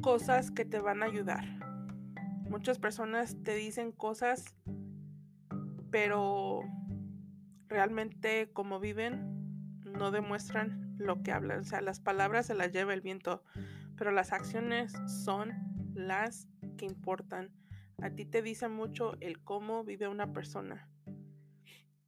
cosas 0.00 0.50
que 0.50 0.64
te 0.64 0.80
van 0.80 1.02
a 1.02 1.06
ayudar. 1.06 1.44
Muchas 2.48 2.78
personas 2.78 3.36
te 3.42 3.54
dicen 3.54 3.92
cosas, 3.92 4.54
pero 5.90 6.60
realmente 7.68 8.50
como 8.52 8.80
viven 8.80 9.80
no 9.84 10.10
demuestran 10.10 10.94
lo 10.98 11.22
que 11.22 11.32
hablan. 11.32 11.60
O 11.60 11.64
sea, 11.64 11.80
las 11.80 12.00
palabras 12.00 12.46
se 12.46 12.54
las 12.54 12.72
lleva 12.72 12.94
el 12.94 13.00
viento, 13.00 13.42
pero 13.96 14.10
las 14.10 14.32
acciones 14.32 14.92
son 15.24 15.52
las 15.94 16.48
que 16.76 16.86
importan. 16.86 17.50
A 18.02 18.10
ti 18.10 18.24
te 18.26 18.42
dice 18.42 18.68
mucho 18.68 19.16
el 19.20 19.42
cómo 19.42 19.84
vive 19.84 20.08
una 20.08 20.32
persona 20.32 20.88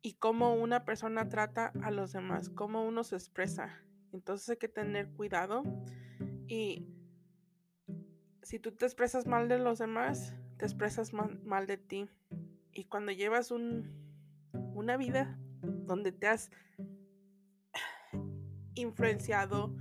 y 0.03 0.15
cómo 0.15 0.55
una 0.55 0.85
persona 0.85 1.29
trata 1.29 1.73
a 1.83 1.91
los 1.91 2.13
demás, 2.13 2.51
cómo 2.51 2.87
uno 2.87 3.05
se 3.05 3.17
expresa. 3.17 3.83
Entonces 4.13 4.49
hay 4.51 4.57
que 4.57 4.69
tener 4.69 5.09
cuidado 5.11 5.63
y 6.47 6.87
si 8.43 8.59
tú 8.59 8.73
te 8.73 8.87
expresas 8.87 9.27
mal 9.27 9.49
de 9.49 9.59
los 9.59 9.79
demás, 9.79 10.35
te 10.57 10.65
expresas 10.65 11.13
mal, 11.13 11.67
de 11.67 11.77
ti. 11.77 12.09
Y 12.73 12.85
cuando 12.85 13.13
llevas 13.13 13.51
un, 13.51 13.91
una 14.75 14.97
vida 14.97 15.39
donde 15.89 16.13
te 16.13 16.29
has 16.29 16.51
influenciado, 18.75 19.75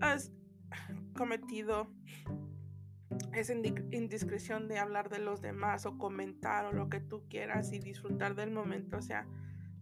has 0.00 0.32
cometido 1.16 1.90
esa 3.32 3.52
indiscreción 3.52 4.68
de 4.68 4.78
hablar 4.78 5.08
de 5.08 5.18
los 5.18 5.40
demás 5.40 5.86
o 5.86 5.98
comentar 5.98 6.64
o 6.66 6.72
lo 6.72 6.88
que 6.88 7.00
tú 7.00 7.26
quieras 7.28 7.72
y 7.72 7.78
disfrutar 7.78 8.34
del 8.34 8.50
momento, 8.50 8.98
o 8.98 9.02
sea, 9.02 9.26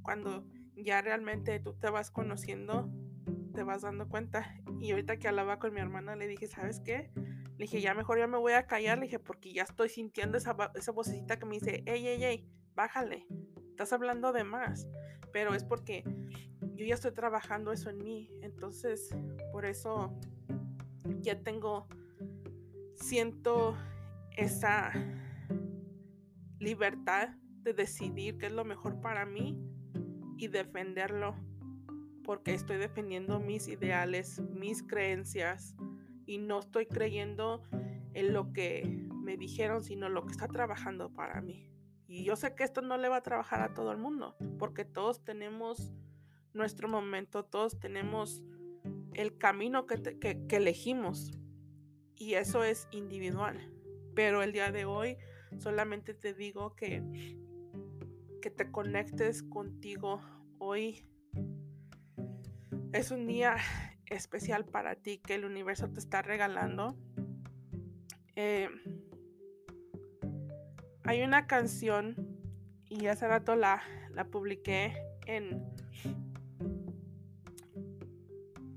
cuando 0.03 0.47
ya 0.77 1.01
realmente 1.03 1.61
tú 1.61 1.75
te 1.75 1.91
vas 1.91 2.11
conociendo, 2.11 2.91
te 3.55 3.63
vas 3.63 3.83
dando 3.83 4.09
cuenta. 4.09 4.55
Y 4.81 4.91
ahorita 4.91 5.19
que 5.19 5.29
hablaba 5.29 5.59
con 5.59 5.73
mi 5.73 5.81
hermana 5.81 6.17
le 6.17 6.27
dije, 6.27 6.47
¿sabes 6.47 6.81
qué? 6.81 7.11
Le 7.57 7.65
dije, 7.65 7.81
ya 7.81 7.95
mejor 7.95 8.19
ya 8.19 8.27
me 8.27 8.39
voy 8.39 8.53
a 8.53 8.67
callar, 8.67 8.99
le 8.99 9.05
dije, 9.05 9.21
porque 9.21 9.53
ya 9.53 9.63
estoy 9.63 9.89
sintiendo 9.89 10.37
esa, 10.37 10.57
esa 10.75 10.93
vocecita 10.93 11.39
que 11.39 11.47
me 11.47 11.55
dice, 11.55 11.83
ey, 11.87 12.07
ey, 12.07 12.25
ey, 12.25 12.49
bájale, 12.75 13.27
estás 13.71 13.93
hablando 13.93 14.33
de 14.33 14.45
más. 14.45 14.89
Pero 15.35 15.53
es 15.53 15.65
porque 15.65 16.05
yo 16.77 16.87
ya 16.87 16.95
estoy 16.95 17.11
trabajando 17.11 17.73
eso 17.73 17.91
en 17.91 17.99
mí. 17.99 18.31
Entonces, 18.41 19.11
por 19.51 19.65
eso 19.65 20.17
ya 21.23 21.43
tengo, 21.43 21.89
siento 22.95 23.77
esa 24.31 24.93
libertad 26.61 27.31
de 27.65 27.75
decidir 27.75 28.39
qué 28.39 28.47
es 28.47 28.53
lo 28.53 28.65
mejor 28.65 29.01
para 29.01 29.27
mí 29.27 29.59
y 30.39 30.47
defenderlo. 30.47 31.35
Porque 32.23 32.55
estoy 32.55 32.77
defendiendo 32.77 33.41
mis 33.41 33.67
ideales, 33.67 34.41
mis 34.53 34.85
creencias, 34.85 35.75
y 36.27 36.39
no 36.39 36.61
estoy 36.61 36.87
creyendo 36.87 37.65
en 38.13 38.33
lo 38.33 38.53
que 38.53 38.85
me 39.11 39.37
dijeron, 39.37 39.83
sino 39.83 40.09
lo 40.09 40.27
que 40.27 40.31
está 40.31 40.47
trabajando 40.47 41.13
para 41.13 41.41
mí. 41.41 41.74
Y 42.07 42.25
yo 42.25 42.37
sé 42.37 42.55
que 42.55 42.65
esto 42.65 42.83
no 42.83 42.97
le 42.99 43.09
va 43.09 43.17
a 43.17 43.23
trabajar 43.23 43.63
a 43.63 43.75
todo 43.75 43.91
el 43.93 43.99
mundo, 43.99 44.37
porque 44.59 44.85
todos 44.85 45.25
tenemos 45.25 45.93
nuestro 46.53 46.89
momento, 46.89 47.45
todos 47.45 47.79
tenemos 47.81 48.43
el 49.15 49.39
camino 49.39 49.87
que, 49.87 50.19
que, 50.19 50.57
elegimos 50.57 51.33
y 52.17 52.35
eso 52.35 52.65
es 52.65 52.89
individual. 52.91 53.73
Pero 54.15 54.43
el 54.43 54.53
día 54.53 54.71
de 54.71 54.85
hoy 54.85 55.17
solamente 55.59 56.15
te 56.15 56.35
digo 56.35 56.75
que, 56.77 57.03
que 58.41 58.51
te 58.51 58.71
conectes 58.71 59.43
contigo 59.43 60.21
hoy. 60.59 61.07
Es 62.93 63.11
un 63.11 63.27
día 63.27 63.57
especial 64.07 64.65
para 64.65 64.95
ti 64.95 65.19
que 65.19 65.35
el 65.35 65.45
universo 65.45 65.91
te 65.91 65.99
está 65.99 66.23
regalando. 66.23 66.97
Eh, 68.37 68.69
hay 71.05 71.23
una 71.23 71.47
canción 71.47 72.17
y 72.89 73.07
hace 73.07 73.29
rato 73.29 73.57
la, 73.57 73.83
la 74.13 74.25
publiqué 74.25 74.95
en, 75.27 75.63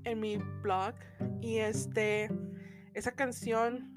en 0.04 0.20
mi 0.20 0.36
blog 0.62 0.94
y 1.40 1.56
este 1.58 2.30
esa 2.94 3.12
canción 3.12 3.94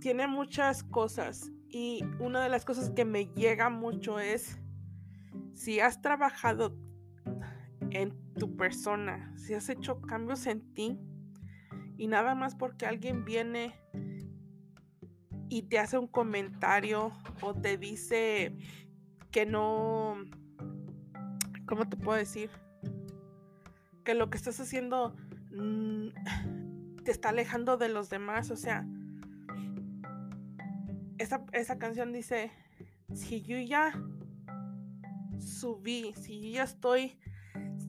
tiene 0.00 0.26
muchas 0.26 0.84
cosas 0.84 1.50
y 1.68 2.04
una 2.20 2.42
de 2.42 2.48
las 2.48 2.64
cosas 2.64 2.90
que 2.90 3.04
me 3.04 3.26
llega 3.26 3.70
mucho 3.70 4.20
es 4.20 4.58
si 5.54 5.80
has 5.80 6.00
trabajado 6.00 6.76
en 7.90 8.12
tu 8.34 8.56
persona, 8.56 9.32
si 9.36 9.54
has 9.54 9.68
hecho 9.68 10.00
cambios 10.02 10.46
en 10.46 10.74
ti 10.74 10.98
y 11.96 12.06
nada 12.06 12.34
más 12.34 12.54
porque 12.54 12.86
alguien 12.86 13.24
viene 13.24 13.74
y 15.52 15.60
te 15.60 15.78
hace 15.78 15.98
un 15.98 16.06
comentario 16.06 17.12
o 17.42 17.52
te 17.52 17.76
dice 17.76 18.56
que 19.30 19.44
no, 19.44 20.16
¿cómo 21.66 21.86
te 21.86 21.98
puedo 21.98 22.16
decir? 22.16 22.48
Que 24.02 24.14
lo 24.14 24.30
que 24.30 24.38
estás 24.38 24.58
haciendo 24.60 25.14
mm, 25.50 26.08
te 27.04 27.10
está 27.10 27.28
alejando 27.28 27.76
de 27.76 27.90
los 27.90 28.08
demás, 28.08 28.50
o 28.50 28.56
sea, 28.56 28.86
esa, 31.18 31.44
esa 31.52 31.78
canción 31.78 32.14
dice, 32.14 32.50
si 33.12 33.42
yo 33.42 33.58
ya 33.58 33.92
subí, 35.38 36.14
si 36.14 36.40
yo 36.40 36.48
ya 36.48 36.62
estoy 36.62 37.18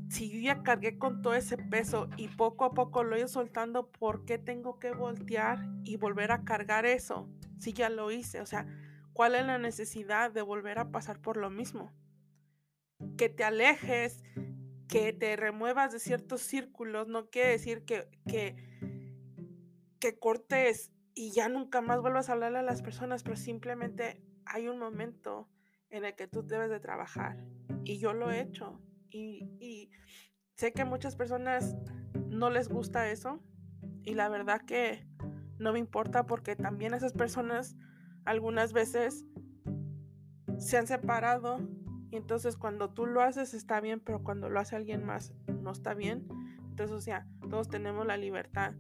si 0.10 0.30
yo 0.30 0.40
ya 0.40 0.62
cargué 0.64 1.00
con 1.00 1.22
todo 1.22 1.34
ese 1.34 1.58
peso 1.58 2.08
y 2.18 2.28
poco 2.28 2.66
a 2.66 2.74
poco 2.74 3.04
lo 3.04 3.16
he 3.16 3.20
ido 3.20 3.28
soltando, 3.30 3.90
¿por 3.90 4.26
qué 4.26 4.38
tengo 4.38 4.78
que 4.80 4.92
voltear 4.92 5.66
y 5.86 5.96
volver 5.96 6.32
a 6.32 6.44
cargar 6.44 6.86
eso? 6.86 7.28
Si 7.60 7.74
ya 7.74 7.90
lo 7.90 8.12
hice, 8.12 8.42
o 8.42 8.46
sea, 8.46 8.68
¿cuál 9.14 9.36
es 9.36 9.46
la 9.46 9.58
necesidad 9.58 10.32
de 10.32 10.42
volver 10.42 10.80
a 10.80 10.92
pasar 10.92 11.20
por 11.20 11.38
lo 11.38 11.50
mismo? 11.50 11.94
Que 13.18 13.30
te 13.30 13.44
alejes, 13.44 14.24
que 14.88 15.14
te 15.14 15.36
remuevas 15.36 15.92
de 15.92 16.00
ciertos 16.00 16.42
círculos, 16.42 17.08
no 17.08 17.30
quiere 17.30 17.50
decir 17.50 17.86
que, 17.86 18.08
que, 18.28 18.56
que 20.00 20.20
cortes 20.20 20.92
y 21.16 21.32
ya 21.32 21.50
nunca 21.50 21.82
más 21.82 22.02
vuelvas 22.02 22.30
a 22.30 22.34
hablarle 22.34 22.60
a 22.60 22.64
las 22.64 22.82
personas, 22.82 23.24
pero 23.24 23.36
simplemente 23.36 24.22
hay 24.46 24.68
un 24.68 24.80
momento 24.80 25.50
en 25.90 26.06
el 26.06 26.16
que 26.16 26.28
tú 26.28 26.46
debes 26.46 26.70
de 26.70 26.80
trabajar. 26.80 27.38
Y 27.84 28.00
yo 28.00 28.14
lo 28.14 28.32
he 28.32 28.42
hecho 28.42 28.82
y, 29.10 29.92
sé 30.56 30.72
que 30.72 30.86
muchas 30.86 31.16
personas 31.16 31.76
no 32.30 32.50
les 32.50 32.70
gusta 32.70 33.10
eso 33.10 33.40
y 34.04 34.14
la 34.14 34.30
verdad 34.30 34.62
que 34.66 35.08
no 35.60 35.74
me 35.74 35.80
importa 35.80 36.26
porque 36.26 36.56
también 36.56 36.94
esas 36.94 37.14
personas 37.14 37.76
algunas 38.26 38.74
veces 38.74 39.26
se 40.58 40.78
han 40.78 40.88
separado 40.88 41.60
y 42.10 42.16
entonces 42.16 42.58
cuando 42.58 42.92
tú 42.92 43.06
lo 43.06 43.22
haces 43.22 43.54
está 43.54 43.82
bien, 43.82 44.00
pero 44.00 44.24
cuando 44.24 44.50
lo 44.50 44.60
hace 44.60 44.76
alguien 44.76 45.04
más 45.04 45.34
no 45.48 45.72
está 45.72 45.94
bien. 45.94 46.28
Entonces, 46.70 46.96
o 46.96 47.02
sea, 47.02 47.28
todos 47.50 47.70
tenemos 47.70 48.06
la 48.06 48.18
libertad. 48.18 48.74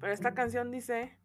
Pero 0.00 0.12
esta 0.12 0.34
canción 0.34 0.70
dice, 0.70 1.18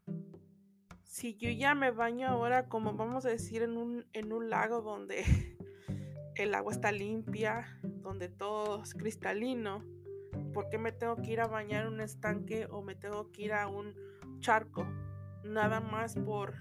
si 1.03 1.35
yo 1.35 1.49
ya 1.49 1.75
me 1.75 1.91
baño 1.91 2.27
ahora, 2.27 2.69
como 2.69 2.93
vamos 2.93 3.25
a 3.25 3.29
decir, 3.29 3.63
en 3.63 3.77
un, 3.77 4.05
en 4.13 4.31
un 4.31 4.49
lago 4.49 4.81
donde 4.81 5.23
el 6.35 6.53
agua 6.53 6.71
está 6.71 6.91
limpia, 6.91 7.79
donde 7.83 8.29
todo 8.29 8.83
es 8.83 8.93
cristalino, 8.93 9.83
¿por 10.53 10.69
qué 10.69 10.77
me 10.77 10.91
tengo 10.91 11.15
que 11.17 11.31
ir 11.31 11.41
a 11.41 11.47
bañar 11.47 11.87
un 11.87 12.01
estanque 12.01 12.67
o 12.69 12.81
me 12.81 12.95
tengo 12.95 13.31
que 13.31 13.43
ir 13.43 13.53
a 13.53 13.67
un 13.67 13.95
charco? 14.39 14.85
Nada 15.43 15.79
más 15.79 16.15
por 16.15 16.55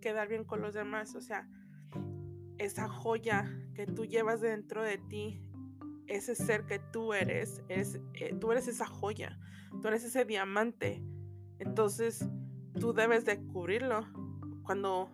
quedar 0.00 0.28
bien 0.28 0.44
con 0.44 0.60
los 0.60 0.74
demás. 0.74 1.14
O 1.14 1.20
sea, 1.20 1.48
esa 2.58 2.88
joya 2.88 3.50
que 3.74 3.86
tú 3.86 4.04
llevas 4.04 4.40
dentro 4.40 4.82
de 4.82 4.98
ti, 4.98 5.42
ese 6.06 6.34
ser 6.34 6.66
que 6.66 6.78
tú 6.78 7.14
eres, 7.14 7.62
es, 7.68 8.00
eh, 8.14 8.34
tú 8.38 8.52
eres 8.52 8.68
esa 8.68 8.86
joya, 8.86 9.38
tú 9.80 9.88
eres 9.88 10.04
ese 10.04 10.24
diamante. 10.24 11.02
Entonces, 11.58 12.26
tú 12.78 12.92
debes 12.92 13.24
de 13.24 13.38
cubrirlo. 13.38 14.06
Cuando 14.62 15.10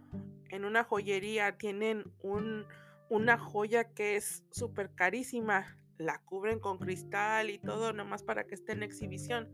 en 0.49 0.65
una 0.65 0.85
joyería 0.85 1.57
tienen 1.57 2.05
un, 2.23 2.67
una 3.09 3.39
joya 3.39 3.93
que 3.93 4.17
es 4.17 4.45
súper 4.51 4.95
carísima, 4.95 5.79
la 5.99 6.19
cubren 6.25 6.61
con 6.61 6.79
cristal 6.79 7.51
y 7.51 7.59
todo, 7.59 7.93
nomás 7.93 8.23
para 8.23 8.47
que 8.47 8.55
esté 8.55 8.73
en 8.73 8.83
exhibición. 8.83 9.49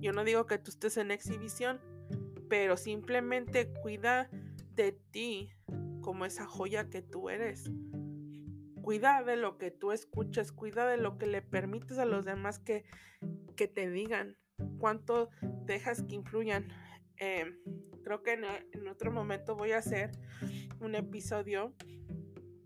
Yo 0.00 0.12
no 0.12 0.24
digo 0.24 0.46
que 0.46 0.58
tú 0.58 0.70
estés 0.70 0.96
en 0.96 1.10
exhibición, 1.10 1.80
pero 2.48 2.76
simplemente 2.76 3.72
cuida 3.82 4.30
de 4.74 4.92
ti 4.92 5.50
como 6.00 6.24
esa 6.24 6.46
joya 6.46 6.88
que 6.88 7.02
tú 7.02 7.30
eres. 7.30 7.70
Cuida 8.82 9.22
de 9.22 9.36
lo 9.36 9.58
que 9.58 9.70
tú 9.70 9.92
escuchas, 9.92 10.52
cuida 10.52 10.88
de 10.88 10.96
lo 10.96 11.18
que 11.18 11.26
le 11.26 11.42
permites 11.42 11.98
a 11.98 12.06
los 12.06 12.24
demás 12.24 12.58
que, 12.58 12.84
que 13.56 13.68
te 13.68 13.90
digan, 13.90 14.36
cuánto 14.78 15.28
dejas 15.66 16.02
que 16.02 16.14
influyan. 16.14 16.68
Em, 17.16 17.58
creo 18.02 18.22
que 18.22 18.34
en, 18.34 18.44
en 18.44 18.88
otro 18.88 19.10
momento 19.10 19.56
voy 19.56 19.72
a 19.72 19.78
hacer 19.78 20.12
un 20.80 20.94
episodio 20.94 21.74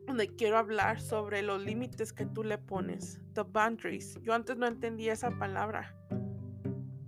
donde 0.07 0.29
quiero 0.29 0.59
hablar 0.59 1.01
sobre 1.01 1.43
los 1.43 1.63
límites 1.63 2.13
que 2.13 2.27
tú 2.27 2.43
le 2.45 2.59
pones, 2.59 3.21
the 3.35 3.43
boundaries. 3.43 4.19
Yo 4.23 4.35
antes 4.35 4.57
no 4.57 4.67
entendía 4.67 5.13
esa 5.13 5.39
palabra, 5.39 5.95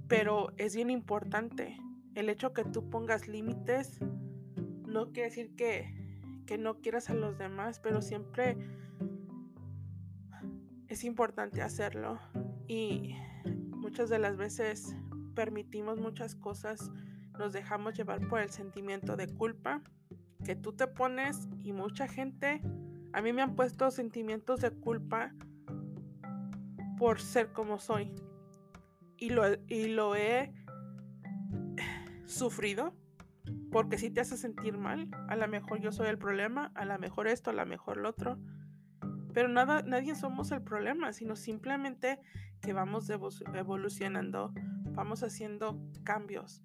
pero 0.08 0.52
es 0.56 0.74
bien 0.74 0.90
importante. 0.90 1.78
El 2.14 2.28
hecho 2.28 2.52
que 2.52 2.64
tú 2.64 2.88
pongas 2.90 3.26
límites 3.26 4.00
no 4.86 5.12
quiere 5.12 5.28
decir 5.28 5.54
que, 5.56 5.92
que 6.46 6.58
no 6.58 6.80
quieras 6.80 7.10
a 7.10 7.14
los 7.14 7.36
demás, 7.36 7.80
pero 7.80 8.00
siempre 8.00 8.56
es 10.88 11.04
importante 11.04 11.62
hacerlo. 11.62 12.20
Y 12.68 13.16
muchas 13.70 14.08
de 14.08 14.20
las 14.20 14.36
veces 14.36 14.94
permitimos 15.34 15.98
muchas 15.98 16.36
cosas, 16.36 16.90
nos 17.38 17.52
dejamos 17.52 17.94
llevar 17.94 18.28
por 18.28 18.40
el 18.40 18.50
sentimiento 18.50 19.16
de 19.16 19.26
culpa 19.26 19.82
que 20.44 20.54
tú 20.54 20.72
te 20.72 20.86
pones 20.86 21.48
y 21.62 21.72
mucha 21.72 22.06
gente 22.06 22.60
a 23.12 23.22
mí 23.22 23.32
me 23.32 23.42
han 23.42 23.54
puesto 23.54 23.90
sentimientos 23.90 24.60
de 24.60 24.70
culpa 24.70 25.32
por 26.98 27.20
ser 27.20 27.52
como 27.52 27.78
soy. 27.78 28.12
Y 29.16 29.30
lo, 29.30 29.44
y 29.68 29.88
lo 29.88 30.16
he 30.16 30.52
sufrido 32.26 32.94
porque 33.70 33.98
si 33.98 34.10
te 34.10 34.20
hace 34.20 34.36
sentir 34.36 34.78
mal, 34.78 35.10
a 35.28 35.36
lo 35.36 35.48
mejor 35.48 35.80
yo 35.80 35.92
soy 35.92 36.08
el 36.08 36.18
problema, 36.18 36.70
a 36.74 36.84
lo 36.84 36.98
mejor 36.98 37.26
esto, 37.26 37.50
a 37.50 37.54
lo 37.54 37.66
mejor 37.66 37.96
lo 37.96 38.10
otro. 38.10 38.38
Pero 39.32 39.48
nada, 39.48 39.82
nadie 39.82 40.14
somos 40.14 40.52
el 40.52 40.62
problema, 40.62 41.12
sino 41.12 41.34
simplemente 41.34 42.20
que 42.60 42.72
vamos 42.72 43.10
evolucionando, 43.10 44.52
vamos 44.92 45.22
haciendo 45.22 45.80
cambios. 46.04 46.62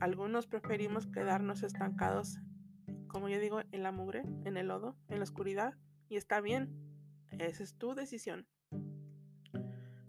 Algunos 0.00 0.46
preferimos 0.46 1.06
quedarnos 1.06 1.62
estancados 1.62 2.38
como 3.08 3.28
yo 3.28 3.40
digo, 3.40 3.60
en 3.72 3.82
la 3.82 3.92
mugre, 3.92 4.22
en 4.44 4.56
el 4.56 4.68
lodo, 4.68 4.96
en 5.08 5.18
la 5.18 5.24
oscuridad. 5.24 5.74
Y 6.08 6.16
está 6.16 6.40
bien, 6.40 6.70
esa 7.38 7.62
es 7.62 7.74
tu 7.76 7.94
decisión. 7.94 8.46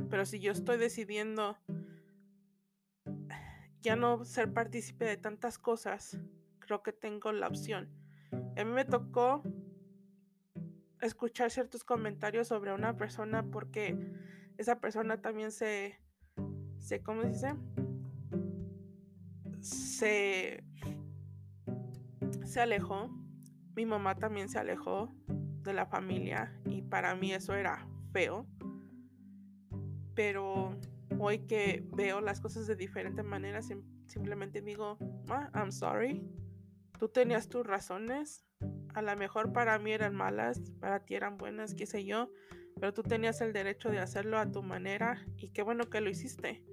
Pero 0.09 0.25
si 0.25 0.39
yo 0.39 0.51
estoy 0.51 0.77
decidiendo 0.77 1.57
ya 3.81 3.95
no 3.95 4.25
ser 4.25 4.53
partícipe 4.53 5.05
de 5.05 5.17
tantas 5.17 5.57
cosas, 5.57 6.19
creo 6.59 6.83
que 6.83 6.91
tengo 6.91 7.31
la 7.31 7.47
opción. 7.47 7.89
A 8.31 8.63
mí 8.63 8.71
me 8.71 8.85
tocó 8.85 9.43
escuchar 11.01 11.49
ciertos 11.51 11.83
comentarios 11.83 12.47
sobre 12.47 12.73
una 12.73 12.97
persona 12.97 13.43
porque 13.49 13.97
esa 14.57 14.79
persona 14.79 15.21
también 15.21 15.51
se, 15.51 15.99
se 16.77 17.01
¿cómo 17.01 17.21
se 17.21 17.29
dice? 17.29 17.55
Se 19.61 20.63
se 22.49 22.59
alejó, 22.59 23.09
mi 23.75 23.85
mamá 23.85 24.15
también 24.15 24.49
se 24.49 24.59
alejó 24.59 25.13
de 25.61 25.73
la 25.73 25.85
familia 25.85 26.59
y 26.65 26.81
para 26.81 27.15
mí 27.15 27.31
eso 27.31 27.53
era 27.53 27.87
feo. 28.11 28.47
Pero 30.15 30.77
hoy 31.19 31.39
que 31.47 31.85
veo 31.95 32.21
las 32.21 32.41
cosas 32.41 32.67
de 32.67 32.75
diferente 32.75 33.23
manera, 33.23 33.61
simplemente 33.61 34.61
digo, 34.61 34.97
I'm 35.53 35.71
sorry. 35.71 36.27
Tú 36.97 37.07
tenías 37.07 37.47
tus 37.47 37.65
razones. 37.65 38.45
A 38.95 39.01
lo 39.01 39.15
mejor 39.15 39.53
para 39.53 39.77
mí 39.79 39.91
eran 39.91 40.15
malas, 40.15 40.59
para 40.79 41.05
ti 41.05 41.15
eran 41.15 41.37
buenas, 41.37 41.75
qué 41.75 41.85
sé 41.85 42.03
yo. 42.03 42.31
Pero 42.79 42.93
tú 42.93 43.03
tenías 43.03 43.39
el 43.41 43.53
derecho 43.53 43.89
de 43.89 43.99
hacerlo 43.99 44.39
a 44.39 44.51
tu 44.51 44.63
manera 44.63 45.25
y 45.37 45.51
qué 45.51 45.61
bueno 45.61 45.89
que 45.89 46.01
lo 46.01 46.09
hiciste. 46.09 46.63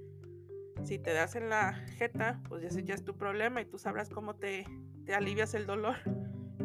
Si 0.84 0.98
te 0.98 1.12
das 1.12 1.36
en 1.36 1.48
la 1.50 1.74
jeta, 1.98 2.40
pues 2.48 2.64
ese 2.64 2.82
ya 2.82 2.94
es 2.94 3.04
tu 3.04 3.16
problema 3.16 3.60
y 3.60 3.66
tú 3.66 3.78
sabrás 3.78 4.08
cómo 4.08 4.36
te 4.36 4.64
te 5.06 5.14
alivias 5.14 5.54
el 5.54 5.66
dolor, 5.66 5.96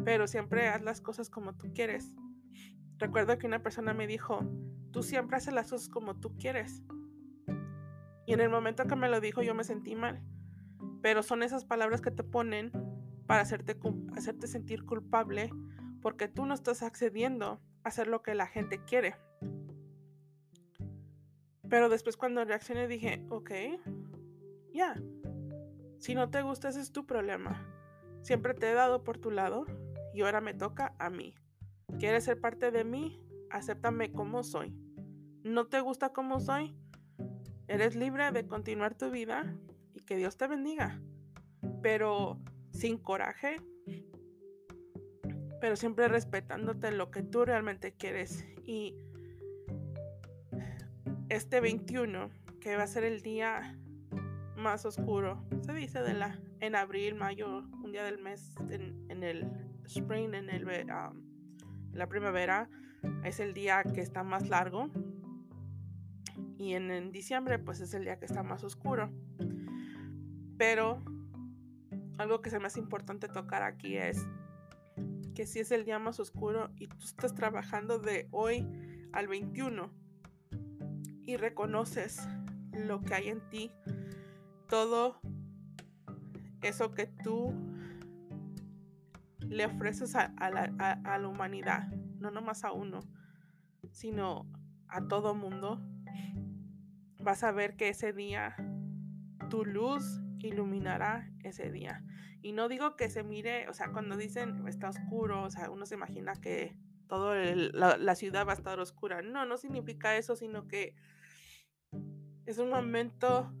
pero 0.04 0.26
siempre 0.26 0.68
haz 0.68 0.82
las 0.82 1.00
cosas 1.00 1.30
como 1.30 1.54
tú 1.54 1.72
quieres. 1.72 2.14
Recuerdo 2.98 3.38
que 3.38 3.46
una 3.46 3.62
persona 3.62 3.94
me 3.94 4.06
dijo, 4.06 4.40
tú 4.90 5.02
siempre 5.02 5.36
haces 5.36 5.54
las 5.54 5.70
cosas 5.70 5.88
como 5.88 6.18
tú 6.18 6.36
quieres. 6.36 6.82
Y 8.26 8.34
en 8.34 8.40
el 8.40 8.50
momento 8.50 8.86
que 8.86 8.96
me 8.96 9.08
lo 9.08 9.20
dijo 9.20 9.42
yo 9.42 9.54
me 9.54 9.64
sentí 9.64 9.94
mal. 9.94 10.22
Pero 11.02 11.22
son 11.22 11.42
esas 11.42 11.64
palabras 11.64 12.00
que 12.00 12.10
te 12.10 12.24
ponen 12.24 12.72
para 13.26 13.42
hacerte, 13.42 13.78
hacerte 14.16 14.46
sentir 14.46 14.84
culpable 14.84 15.50
porque 16.00 16.28
tú 16.28 16.44
no 16.44 16.54
estás 16.54 16.82
accediendo 16.82 17.60
a 17.84 17.88
hacer 17.88 18.08
lo 18.08 18.22
que 18.22 18.34
la 18.34 18.46
gente 18.46 18.84
quiere. 18.84 19.16
Pero 21.68 21.88
después 21.88 22.16
cuando 22.16 22.44
reaccioné 22.44 22.88
dije, 22.88 23.24
ok, 23.30 23.50
ya, 24.74 25.00
si 25.98 26.14
no 26.14 26.28
te 26.28 26.42
gusta 26.42 26.68
ese 26.68 26.80
es 26.80 26.92
tu 26.92 27.06
problema. 27.06 27.66
Siempre 28.22 28.54
te 28.54 28.70
he 28.70 28.74
dado 28.74 29.02
por 29.02 29.18
tu 29.18 29.30
lado 29.30 29.66
y 30.14 30.22
ahora 30.22 30.40
me 30.40 30.54
toca 30.54 30.94
a 30.98 31.10
mí. 31.10 31.34
¿Quieres 31.98 32.24
ser 32.24 32.40
parte 32.40 32.70
de 32.70 32.84
mí? 32.84 33.20
Acéptame 33.50 34.12
como 34.12 34.44
soy. 34.44 34.74
¿No 35.42 35.66
te 35.66 35.80
gusta 35.80 36.12
como 36.12 36.40
soy? 36.40 36.76
Eres 37.66 37.96
libre 37.96 38.30
de 38.30 38.46
continuar 38.46 38.94
tu 38.94 39.10
vida 39.10 39.56
y 39.92 40.00
que 40.00 40.16
Dios 40.16 40.36
te 40.36 40.46
bendiga. 40.46 41.02
Pero 41.82 42.40
sin 42.70 42.96
coraje, 42.98 43.56
pero 45.60 45.76
siempre 45.76 46.08
respetándote 46.08 46.92
lo 46.92 47.10
que 47.10 47.22
tú 47.22 47.44
realmente 47.44 47.92
quieres. 47.92 48.44
Y 48.64 48.96
este 51.28 51.60
21, 51.60 52.30
que 52.60 52.76
va 52.76 52.84
a 52.84 52.86
ser 52.86 53.04
el 53.04 53.20
día 53.20 53.76
más 54.56 54.84
oscuro, 54.84 55.44
se 55.62 55.72
dice 55.72 56.02
de 56.02 56.14
la 56.14 56.40
en 56.60 56.76
abril, 56.76 57.16
mayo, 57.16 57.64
día 57.92 58.04
del 58.04 58.18
mes 58.18 58.54
en, 58.70 59.22
el 59.22 59.46
spring, 59.84 60.34
en 60.34 60.48
el 60.48 60.66
la 61.92 62.08
primavera, 62.08 62.70
es 63.22 63.38
el 63.38 63.52
día 63.52 63.82
que 63.82 64.00
está 64.00 64.22
más 64.22 64.48
largo. 64.48 64.88
Y 66.56 66.72
en, 66.72 67.12
diciembre, 67.12 67.58
pues 67.58 67.80
es 67.80 67.92
el 67.92 68.04
día 68.04 68.18
que 68.18 68.24
está 68.24 68.42
más 68.42 68.64
oscuro. 68.64 69.10
Pero 70.56 71.02
algo 72.18 72.40
que 72.40 72.48
es 72.48 72.60
más 72.60 72.76
importante 72.76 73.28
tocar 73.28 73.62
aquí 73.62 73.96
es 73.96 74.26
que 75.34 75.46
si 75.46 75.60
es 75.60 75.70
el 75.70 75.84
día 75.84 75.98
más 75.98 76.18
oscuro 76.18 76.70
y 76.76 76.86
tú 76.86 76.96
estás 77.04 77.34
trabajando 77.34 77.98
de 77.98 78.28
hoy 78.30 78.66
al 79.12 79.28
21 79.28 79.90
y 81.24 81.36
reconoces 81.36 82.26
lo 82.72 83.02
que 83.02 83.14
hay 83.14 83.28
en 83.28 83.40
ti, 83.50 83.70
todo 84.68 85.20
eso 86.62 86.94
que 86.94 87.06
tú 87.06 87.71
le 89.52 89.66
ofreces 89.66 90.14
a, 90.16 90.32
la, 90.50 91.28
humanidad, 91.28 91.88
no 92.18 92.30
nomás 92.30 92.64
a 92.64 92.72
uno, 92.72 93.00
sino 93.90 94.50
a 94.88 95.06
todo 95.06 95.34
mundo, 95.34 95.80
vas 97.18 97.44
a 97.44 97.52
ver 97.52 97.76
que 97.76 97.88
ese 97.88 98.12
día 98.12 98.56
tu 99.50 99.64
luz 99.64 100.20
iluminará 100.38 101.30
ese 101.44 101.70
día. 101.70 102.02
Y 102.40 102.52
no 102.52 102.68
digo 102.68 102.96
que 102.96 103.10
se 103.10 103.22
mire, 103.22 103.68
o 103.68 103.74
sea, 103.74 103.92
cuando 103.92 104.16
dicen 104.16 104.66
está 104.66 104.88
oscuro, 104.88 105.44
o 105.44 105.50
sea, 105.50 105.70
uno 105.70 105.86
se 105.86 105.94
imagina 105.94 106.32
que 106.34 106.76
toda 107.06 107.36
la, 107.54 107.96
la, 107.98 108.14
ciudad 108.14 108.46
va 108.46 108.52
a 108.52 108.56
estar 108.56 108.80
oscura. 108.80 109.22
No, 109.22 109.44
no 109.46 109.56
significa 109.58 110.16
eso, 110.16 110.34
sino 110.34 110.66
que 110.66 110.96
es 112.46 112.58
un 112.58 112.70
momento 112.70 113.52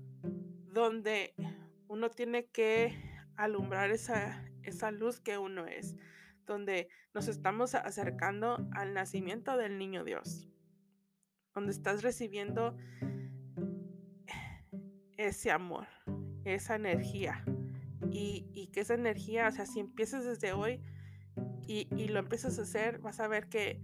donde 0.72 1.34
uno 1.86 2.10
tiene 2.10 2.46
que 2.46 2.98
alumbrar 3.36 3.90
esa, 3.90 4.42
esa 4.64 4.90
luz 4.90 5.20
que 5.20 5.38
uno 5.38 5.66
es, 5.66 5.96
donde 6.46 6.88
nos 7.14 7.28
estamos 7.28 7.74
acercando 7.74 8.68
al 8.72 8.94
nacimiento 8.94 9.56
del 9.56 9.78
niño 9.78 10.04
Dios, 10.04 10.48
donde 11.54 11.72
estás 11.72 12.02
recibiendo 12.02 12.76
ese 15.16 15.50
amor, 15.50 15.86
esa 16.44 16.76
energía. 16.76 17.44
Y, 18.10 18.68
que 18.72 18.80
esa 18.80 18.94
energía, 18.94 19.48
o 19.48 19.52
sea, 19.52 19.66
si 19.66 19.80
empiezas 19.80 20.24
desde 20.24 20.52
hoy 20.52 20.80
y, 21.66 21.88
y 21.94 22.08
lo 22.08 22.18
empiezas 22.18 22.58
a 22.58 22.62
hacer, 22.62 22.98
vas 23.00 23.20
a 23.20 23.28
ver 23.28 23.48
que 23.48 23.82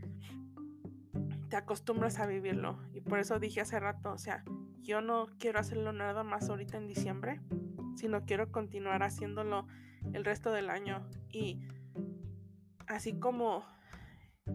te 1.48 1.56
acostumbras 1.56 2.18
a 2.18 2.26
vivirlo. 2.26 2.78
Y 2.92 3.00
por 3.00 3.18
eso 3.18 3.38
dije 3.38 3.60
hace 3.60 3.78
rato, 3.80 4.12
o 4.12 4.18
sea, 4.18 4.44
yo 4.80 5.00
no 5.00 5.26
quiero 5.38 5.60
hacerlo 5.60 5.92
nada 5.92 6.24
más 6.24 6.48
ahorita 6.48 6.78
en 6.78 6.86
diciembre, 6.86 7.40
sino 7.96 8.24
quiero 8.24 8.50
continuar 8.50 9.02
haciéndolo 9.02 9.66
el 10.12 10.24
resto 10.24 10.52
del 10.52 10.70
año. 10.70 11.06
Y 11.30 11.60
así 12.86 13.18
como 13.18 13.64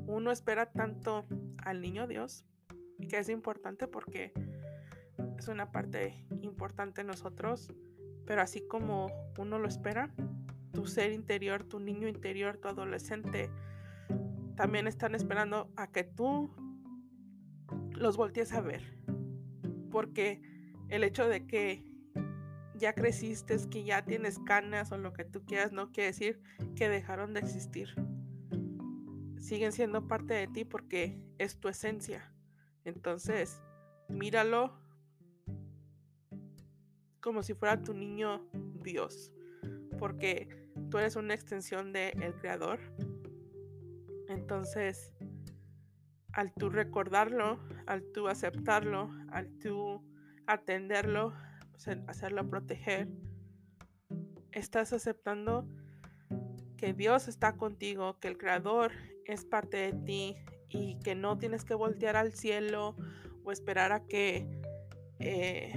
uno 0.08 0.32
espera 0.32 0.72
tanto 0.72 1.26
al 1.64 1.82
niño 1.82 2.08
Dios, 2.08 2.46
que 3.10 3.20
es 3.20 3.30
importante 3.30 3.88
porque 3.88 4.34
es 5.38 5.48
una 5.48 5.72
parte 5.72 6.26
importante 6.42 7.02
en 7.02 7.08
nosotros, 7.08 7.74
pero 8.26 8.42
así 8.42 8.66
como 8.68 9.08
uno 9.38 9.60
lo 9.60 9.68
espera, 9.68 10.14
tu 10.74 10.88
ser 10.88 11.12
interior, 11.12 11.64
tu 11.64 11.80
niño 11.80 12.08
interior, 12.08 12.58
tu 12.58 12.68
adolescente, 12.68 13.50
también 14.56 14.88
están 14.88 15.16
esperando 15.16 15.72
a 15.76 15.88
que 15.88 16.04
tú 16.04 16.50
los 17.92 18.18
voltees 18.18 18.54
a 18.54 18.62
ver. 18.62 18.82
Porque 19.92 20.42
el 20.90 21.04
hecho 21.04 21.28
de 21.28 21.46
que 21.46 21.84
ya 22.76 22.94
creciste, 22.94 23.58
que 23.70 23.84
ya 23.84 24.04
tienes 24.04 24.40
canas 24.40 24.92
o 24.92 24.98
lo 24.98 25.14
que 25.14 25.26
tú 25.26 25.46
quieras, 25.46 25.72
no 25.72 25.92
quiere 25.92 26.08
decir 26.08 26.42
que 26.76 26.90
dejaron 26.90 27.34
de 27.34 27.42
existir. 27.42 27.90
Siguen 29.38 29.72
siendo 29.72 30.08
parte 30.08 30.34
de 30.34 30.48
ti 30.48 30.66
porque 30.66 31.20
es 31.38 31.60
tu 31.60 31.68
esencia. 31.68 32.34
Entonces, 32.86 33.62
míralo 34.10 34.80
como 37.22 37.44
si 37.44 37.54
fuera 37.54 37.82
tu 37.82 37.94
niño 37.94 38.48
Dios. 38.82 39.32
Porque 39.98 40.70
tú 40.90 40.98
eres 40.98 41.16
una 41.16 41.34
extensión 41.34 41.94
del 41.94 42.22
el 42.22 42.36
Creador. 42.36 42.80
Entonces, 44.28 45.14
al 46.34 46.54
tú 46.54 46.70
recordarlo, 46.70 47.60
al 47.86 48.04
tú 48.12 48.28
aceptarlo, 48.28 49.12
al 49.32 49.50
tú 49.60 50.04
atenderlo, 50.48 51.34
hacerlo 52.08 52.50
proteger, 52.50 53.08
estás 54.52 54.94
aceptando 54.94 55.68
que 56.78 56.94
Dios 56.94 57.28
está 57.28 57.56
contigo, 57.56 58.20
que 58.20 58.28
el 58.28 58.38
Creador 58.38 58.92
es 59.26 59.46
parte 59.46 59.78
de 59.78 59.94
ti 59.94 60.36
y 60.70 61.00
que 61.00 61.16
no 61.16 61.38
tienes 61.38 61.64
que 61.64 61.76
voltear 61.76 62.16
al 62.16 62.34
cielo 62.34 62.96
o 63.44 63.52
esperar 63.52 63.92
a 63.92 64.06
que 64.06 64.48
eh, 65.20 65.74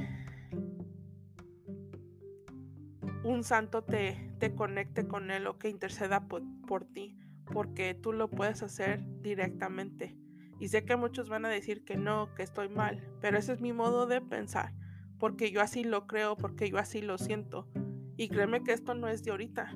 un 3.24 3.44
santo 3.44 3.82
te, 3.82 4.34
te, 4.38 4.54
conecte 4.54 5.06
con 5.06 5.30
Él 5.30 5.46
o 5.46 5.58
que 5.58 5.68
interceda 5.68 6.26
por 6.28 6.84
ti, 6.84 7.18
porque 7.52 7.94
tú 7.94 8.12
lo 8.12 8.30
puedes 8.30 8.62
hacer 8.62 9.00
directamente. 9.20 10.16
Y 10.58 10.68
sé 10.68 10.84
que 10.84 10.96
muchos 10.96 11.28
van 11.28 11.44
a 11.44 11.48
decir 11.50 11.84
que 11.84 11.96
no, 11.96 12.34
que 12.34 12.42
estoy 12.42 12.68
mal, 12.68 13.02
pero 13.20 13.38
ese 13.38 13.52
es 13.52 13.60
mi 13.60 13.72
modo 13.72 14.06
de 14.06 14.20
pensar, 14.20 14.72
porque 15.18 15.50
yo 15.50 15.60
así 15.60 15.84
lo 15.84 16.06
creo, 16.06 16.36
porque 16.36 16.70
yo 16.70 16.78
así 16.78 17.02
lo 17.02 17.18
siento. 17.18 17.68
Y 18.16 18.28
créeme 18.28 18.62
que 18.62 18.72
esto 18.72 18.94
no 18.94 19.08
es 19.08 19.22
de 19.24 19.30
ahorita, 19.30 19.74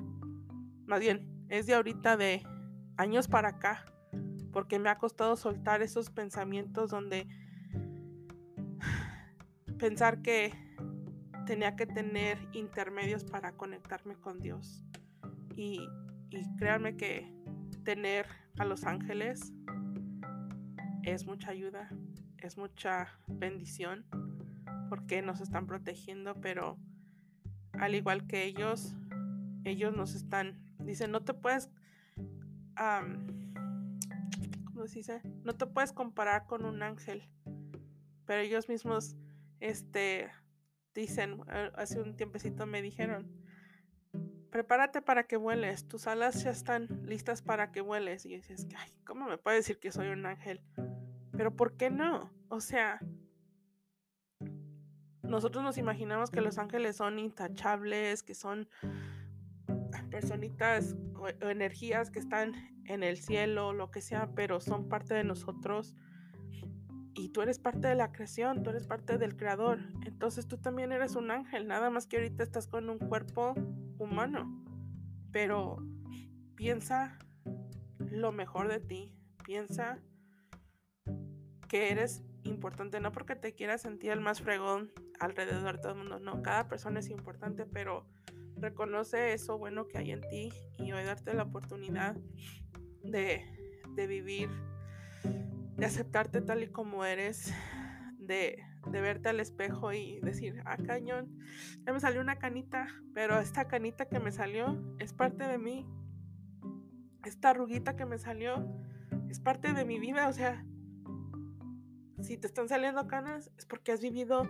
más 0.85 0.99
bien, 0.99 1.45
es 1.49 1.67
de 1.67 1.75
ahorita 1.75 2.17
de 2.17 2.43
años 2.97 3.27
para 3.27 3.49
acá, 3.49 3.85
porque 4.51 4.79
me 4.79 4.89
ha 4.89 4.97
costado 4.97 5.35
soltar 5.35 5.81
esos 5.81 6.09
pensamientos 6.09 6.89
donde 6.89 7.27
pensar 9.77 10.21
que 10.21 10.53
tenía 11.45 11.75
que 11.75 11.85
tener 11.85 12.37
intermedios 12.53 13.23
para 13.23 13.53
conectarme 13.53 14.15
con 14.15 14.39
Dios. 14.39 14.83
Y, 15.55 15.87
y 16.29 16.55
créanme 16.57 16.95
que 16.95 17.31
tener 17.83 18.25
a 18.57 18.65
los 18.65 18.85
ángeles 18.85 19.53
es 21.03 21.25
mucha 21.25 21.51
ayuda, 21.51 21.89
es 22.37 22.57
mucha 22.57 23.07
bendición 23.27 24.05
porque 24.91 25.21
nos 25.21 25.39
están 25.39 25.67
protegiendo, 25.67 26.41
pero 26.41 26.77
al 27.79 27.95
igual 27.95 28.27
que 28.27 28.43
ellos, 28.43 28.93
ellos 29.63 29.95
nos 29.95 30.15
están, 30.15 30.61
dicen, 30.79 31.11
no 31.11 31.23
te 31.23 31.33
puedes, 31.33 31.69
¿cómo 34.65 34.87
se 34.87 34.95
dice? 34.95 35.21
No 35.45 35.55
te 35.55 35.65
puedes 35.65 35.93
comparar 35.93 36.45
con 36.45 36.65
un 36.65 36.83
ángel, 36.83 37.23
pero 38.25 38.41
ellos 38.41 38.67
mismos, 38.67 39.15
este, 39.61 40.29
dicen, 40.93 41.37
hace 41.75 42.01
un 42.01 42.17
tiempecito 42.17 42.65
me 42.65 42.81
dijeron, 42.81 43.31
prepárate 44.49 45.01
para 45.01 45.23
que 45.23 45.37
vueles, 45.37 45.87
tus 45.87 46.05
alas 46.05 46.43
ya 46.43 46.49
están 46.49 46.89
listas 47.05 47.41
para 47.41 47.71
que 47.71 47.79
vueles. 47.79 48.25
Y 48.25 48.35
dices, 48.35 48.67
ay, 48.75 48.91
¿cómo 49.05 49.29
me 49.29 49.37
puedes 49.37 49.61
decir 49.61 49.79
que 49.79 49.93
soy 49.93 50.09
un 50.09 50.25
ángel? 50.25 50.61
Pero 51.31 51.55
¿por 51.55 51.77
qué 51.77 51.89
no? 51.89 52.29
O 52.49 52.59
sea, 52.59 52.99
nosotros 55.31 55.63
nos 55.63 55.77
imaginamos 55.77 56.29
que 56.29 56.41
los 56.41 56.57
ángeles 56.57 56.97
son 56.97 57.17
intachables, 57.17 58.21
que 58.21 58.35
son 58.35 58.67
personitas 60.11 60.95
o, 61.15 61.27
energías 61.49 62.11
que 62.11 62.19
están 62.19 62.53
en 62.85 63.01
el 63.01 63.17
cielo, 63.17 63.73
lo 63.73 63.89
que 63.89 64.01
sea, 64.01 64.29
pero 64.35 64.59
son 64.59 64.89
parte 64.89 65.13
de 65.13 65.23
nosotros. 65.23 65.95
Y 67.13 67.29
tú 67.29 67.41
eres 67.41 67.59
parte 67.59 67.87
de 67.87 67.95
la 67.95 68.11
creación, 68.11 68.61
tú 68.61 68.69
eres 68.69 68.85
parte 68.85 69.17
del 69.17 69.35
creador. 69.35 69.79
Entonces 70.05 70.47
tú 70.47 70.57
también 70.57 70.91
eres 70.91 71.15
un 71.15 71.31
ángel, 71.31 71.67
nada 71.67 71.89
más 71.89 72.07
que 72.07 72.17
ahorita 72.17 72.43
estás 72.43 72.67
con 72.67 72.89
un 72.89 72.99
cuerpo 72.99 73.53
humano. 73.97 74.63
Pero 75.31 75.77
piensa 76.55 77.17
lo 77.99 78.31
mejor 78.31 78.67
de 78.67 78.79
ti, 78.79 79.13
piensa 79.45 79.99
que 81.69 81.91
eres 81.91 82.23
importante, 82.43 82.99
no 82.99 83.11
porque 83.11 83.35
te 83.35 83.53
quieras 83.53 83.81
sentir 83.81 84.11
el 84.11 84.21
más 84.21 84.41
fregón 84.41 84.91
alrededor 85.19 85.75
de 85.75 85.81
todo 85.81 85.91
el 85.93 85.97
mundo, 85.99 86.19
no, 86.19 86.41
cada 86.41 86.67
persona 86.67 86.99
es 86.99 87.09
importante, 87.09 87.65
pero 87.65 88.07
reconoce 88.57 89.33
eso 89.33 89.57
bueno 89.57 89.87
que 89.87 89.97
hay 89.97 90.11
en 90.11 90.21
ti 90.21 90.53
y 90.77 90.91
hoy 90.91 91.03
darte 91.03 91.33
la 91.33 91.43
oportunidad 91.43 92.15
de, 93.03 93.45
de 93.95 94.07
vivir, 94.07 94.49
de 95.77 95.85
aceptarte 95.85 96.41
tal 96.41 96.63
y 96.63 96.67
como 96.67 97.05
eres, 97.05 97.53
de, 98.17 98.63
de, 98.87 99.01
verte 99.01 99.29
al 99.29 99.39
espejo 99.39 99.93
y 99.93 100.19
decir, 100.21 100.61
ah, 100.65 100.77
cañón, 100.77 101.37
ya 101.85 101.93
me 101.93 101.99
salió 101.99 102.21
una 102.21 102.37
canita, 102.37 102.87
pero 103.13 103.39
esta 103.39 103.67
canita 103.67 104.05
que 104.05 104.19
me 104.19 104.31
salió 104.31 104.79
es 104.99 105.13
parte 105.13 105.45
de 105.45 105.57
mí, 105.57 105.87
esta 107.25 107.49
arruguita 107.49 107.95
que 107.95 108.05
me 108.05 108.17
salió 108.17 108.65
es 109.29 109.39
parte 109.39 109.73
de 109.73 109.85
mi 109.85 109.99
vida, 109.99 110.27
o 110.27 110.33
sea, 110.33 110.65
si 112.21 112.37
te 112.37 112.47
están 112.47 112.69
saliendo 112.69 113.07
canas 113.07 113.51
es 113.57 113.65
porque 113.65 113.91
has 113.91 114.01
vivido 114.01 114.47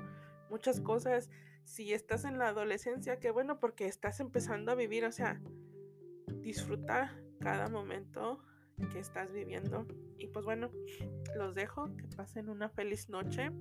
muchas 0.50 0.82
cosas. 0.82 1.30
Si 1.64 1.94
estás 1.94 2.26
en 2.26 2.38
la 2.38 2.50
adolescencia, 2.50 3.20
qué 3.20 3.32
bueno 3.32 3.60
porque 3.60 3.86
estás 3.86 4.20
empezando 4.20 4.72
a 4.72 4.76
vivir, 4.76 5.06
o 5.06 5.12
sea, 5.12 5.42
disfruta 6.42 7.16
cada 7.40 7.70
momento 7.70 8.44
que 8.92 9.00
estás 9.00 9.32
viviendo. 9.32 9.86
Y 10.18 10.28
pues 10.28 10.46
bueno, 10.46 10.72
los 11.36 11.56
dejo, 11.56 11.96
que 11.96 12.08
pasen 12.16 12.50
una 12.50 12.70
feliz 12.70 13.10
noche, 13.10 13.52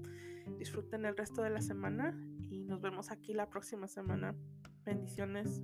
disfruten 0.59 1.05
el 1.05 1.17
resto 1.17 1.43
de 1.43 1.51
la 1.51 1.61
semana 1.61 2.19
y 2.51 2.65
nos 2.65 2.81
vemos 2.81 3.11
aquí 3.11 3.35
la 3.35 3.49
próxima 3.49 3.87
semana. 3.87 4.35
Bendiciones. 4.85 5.61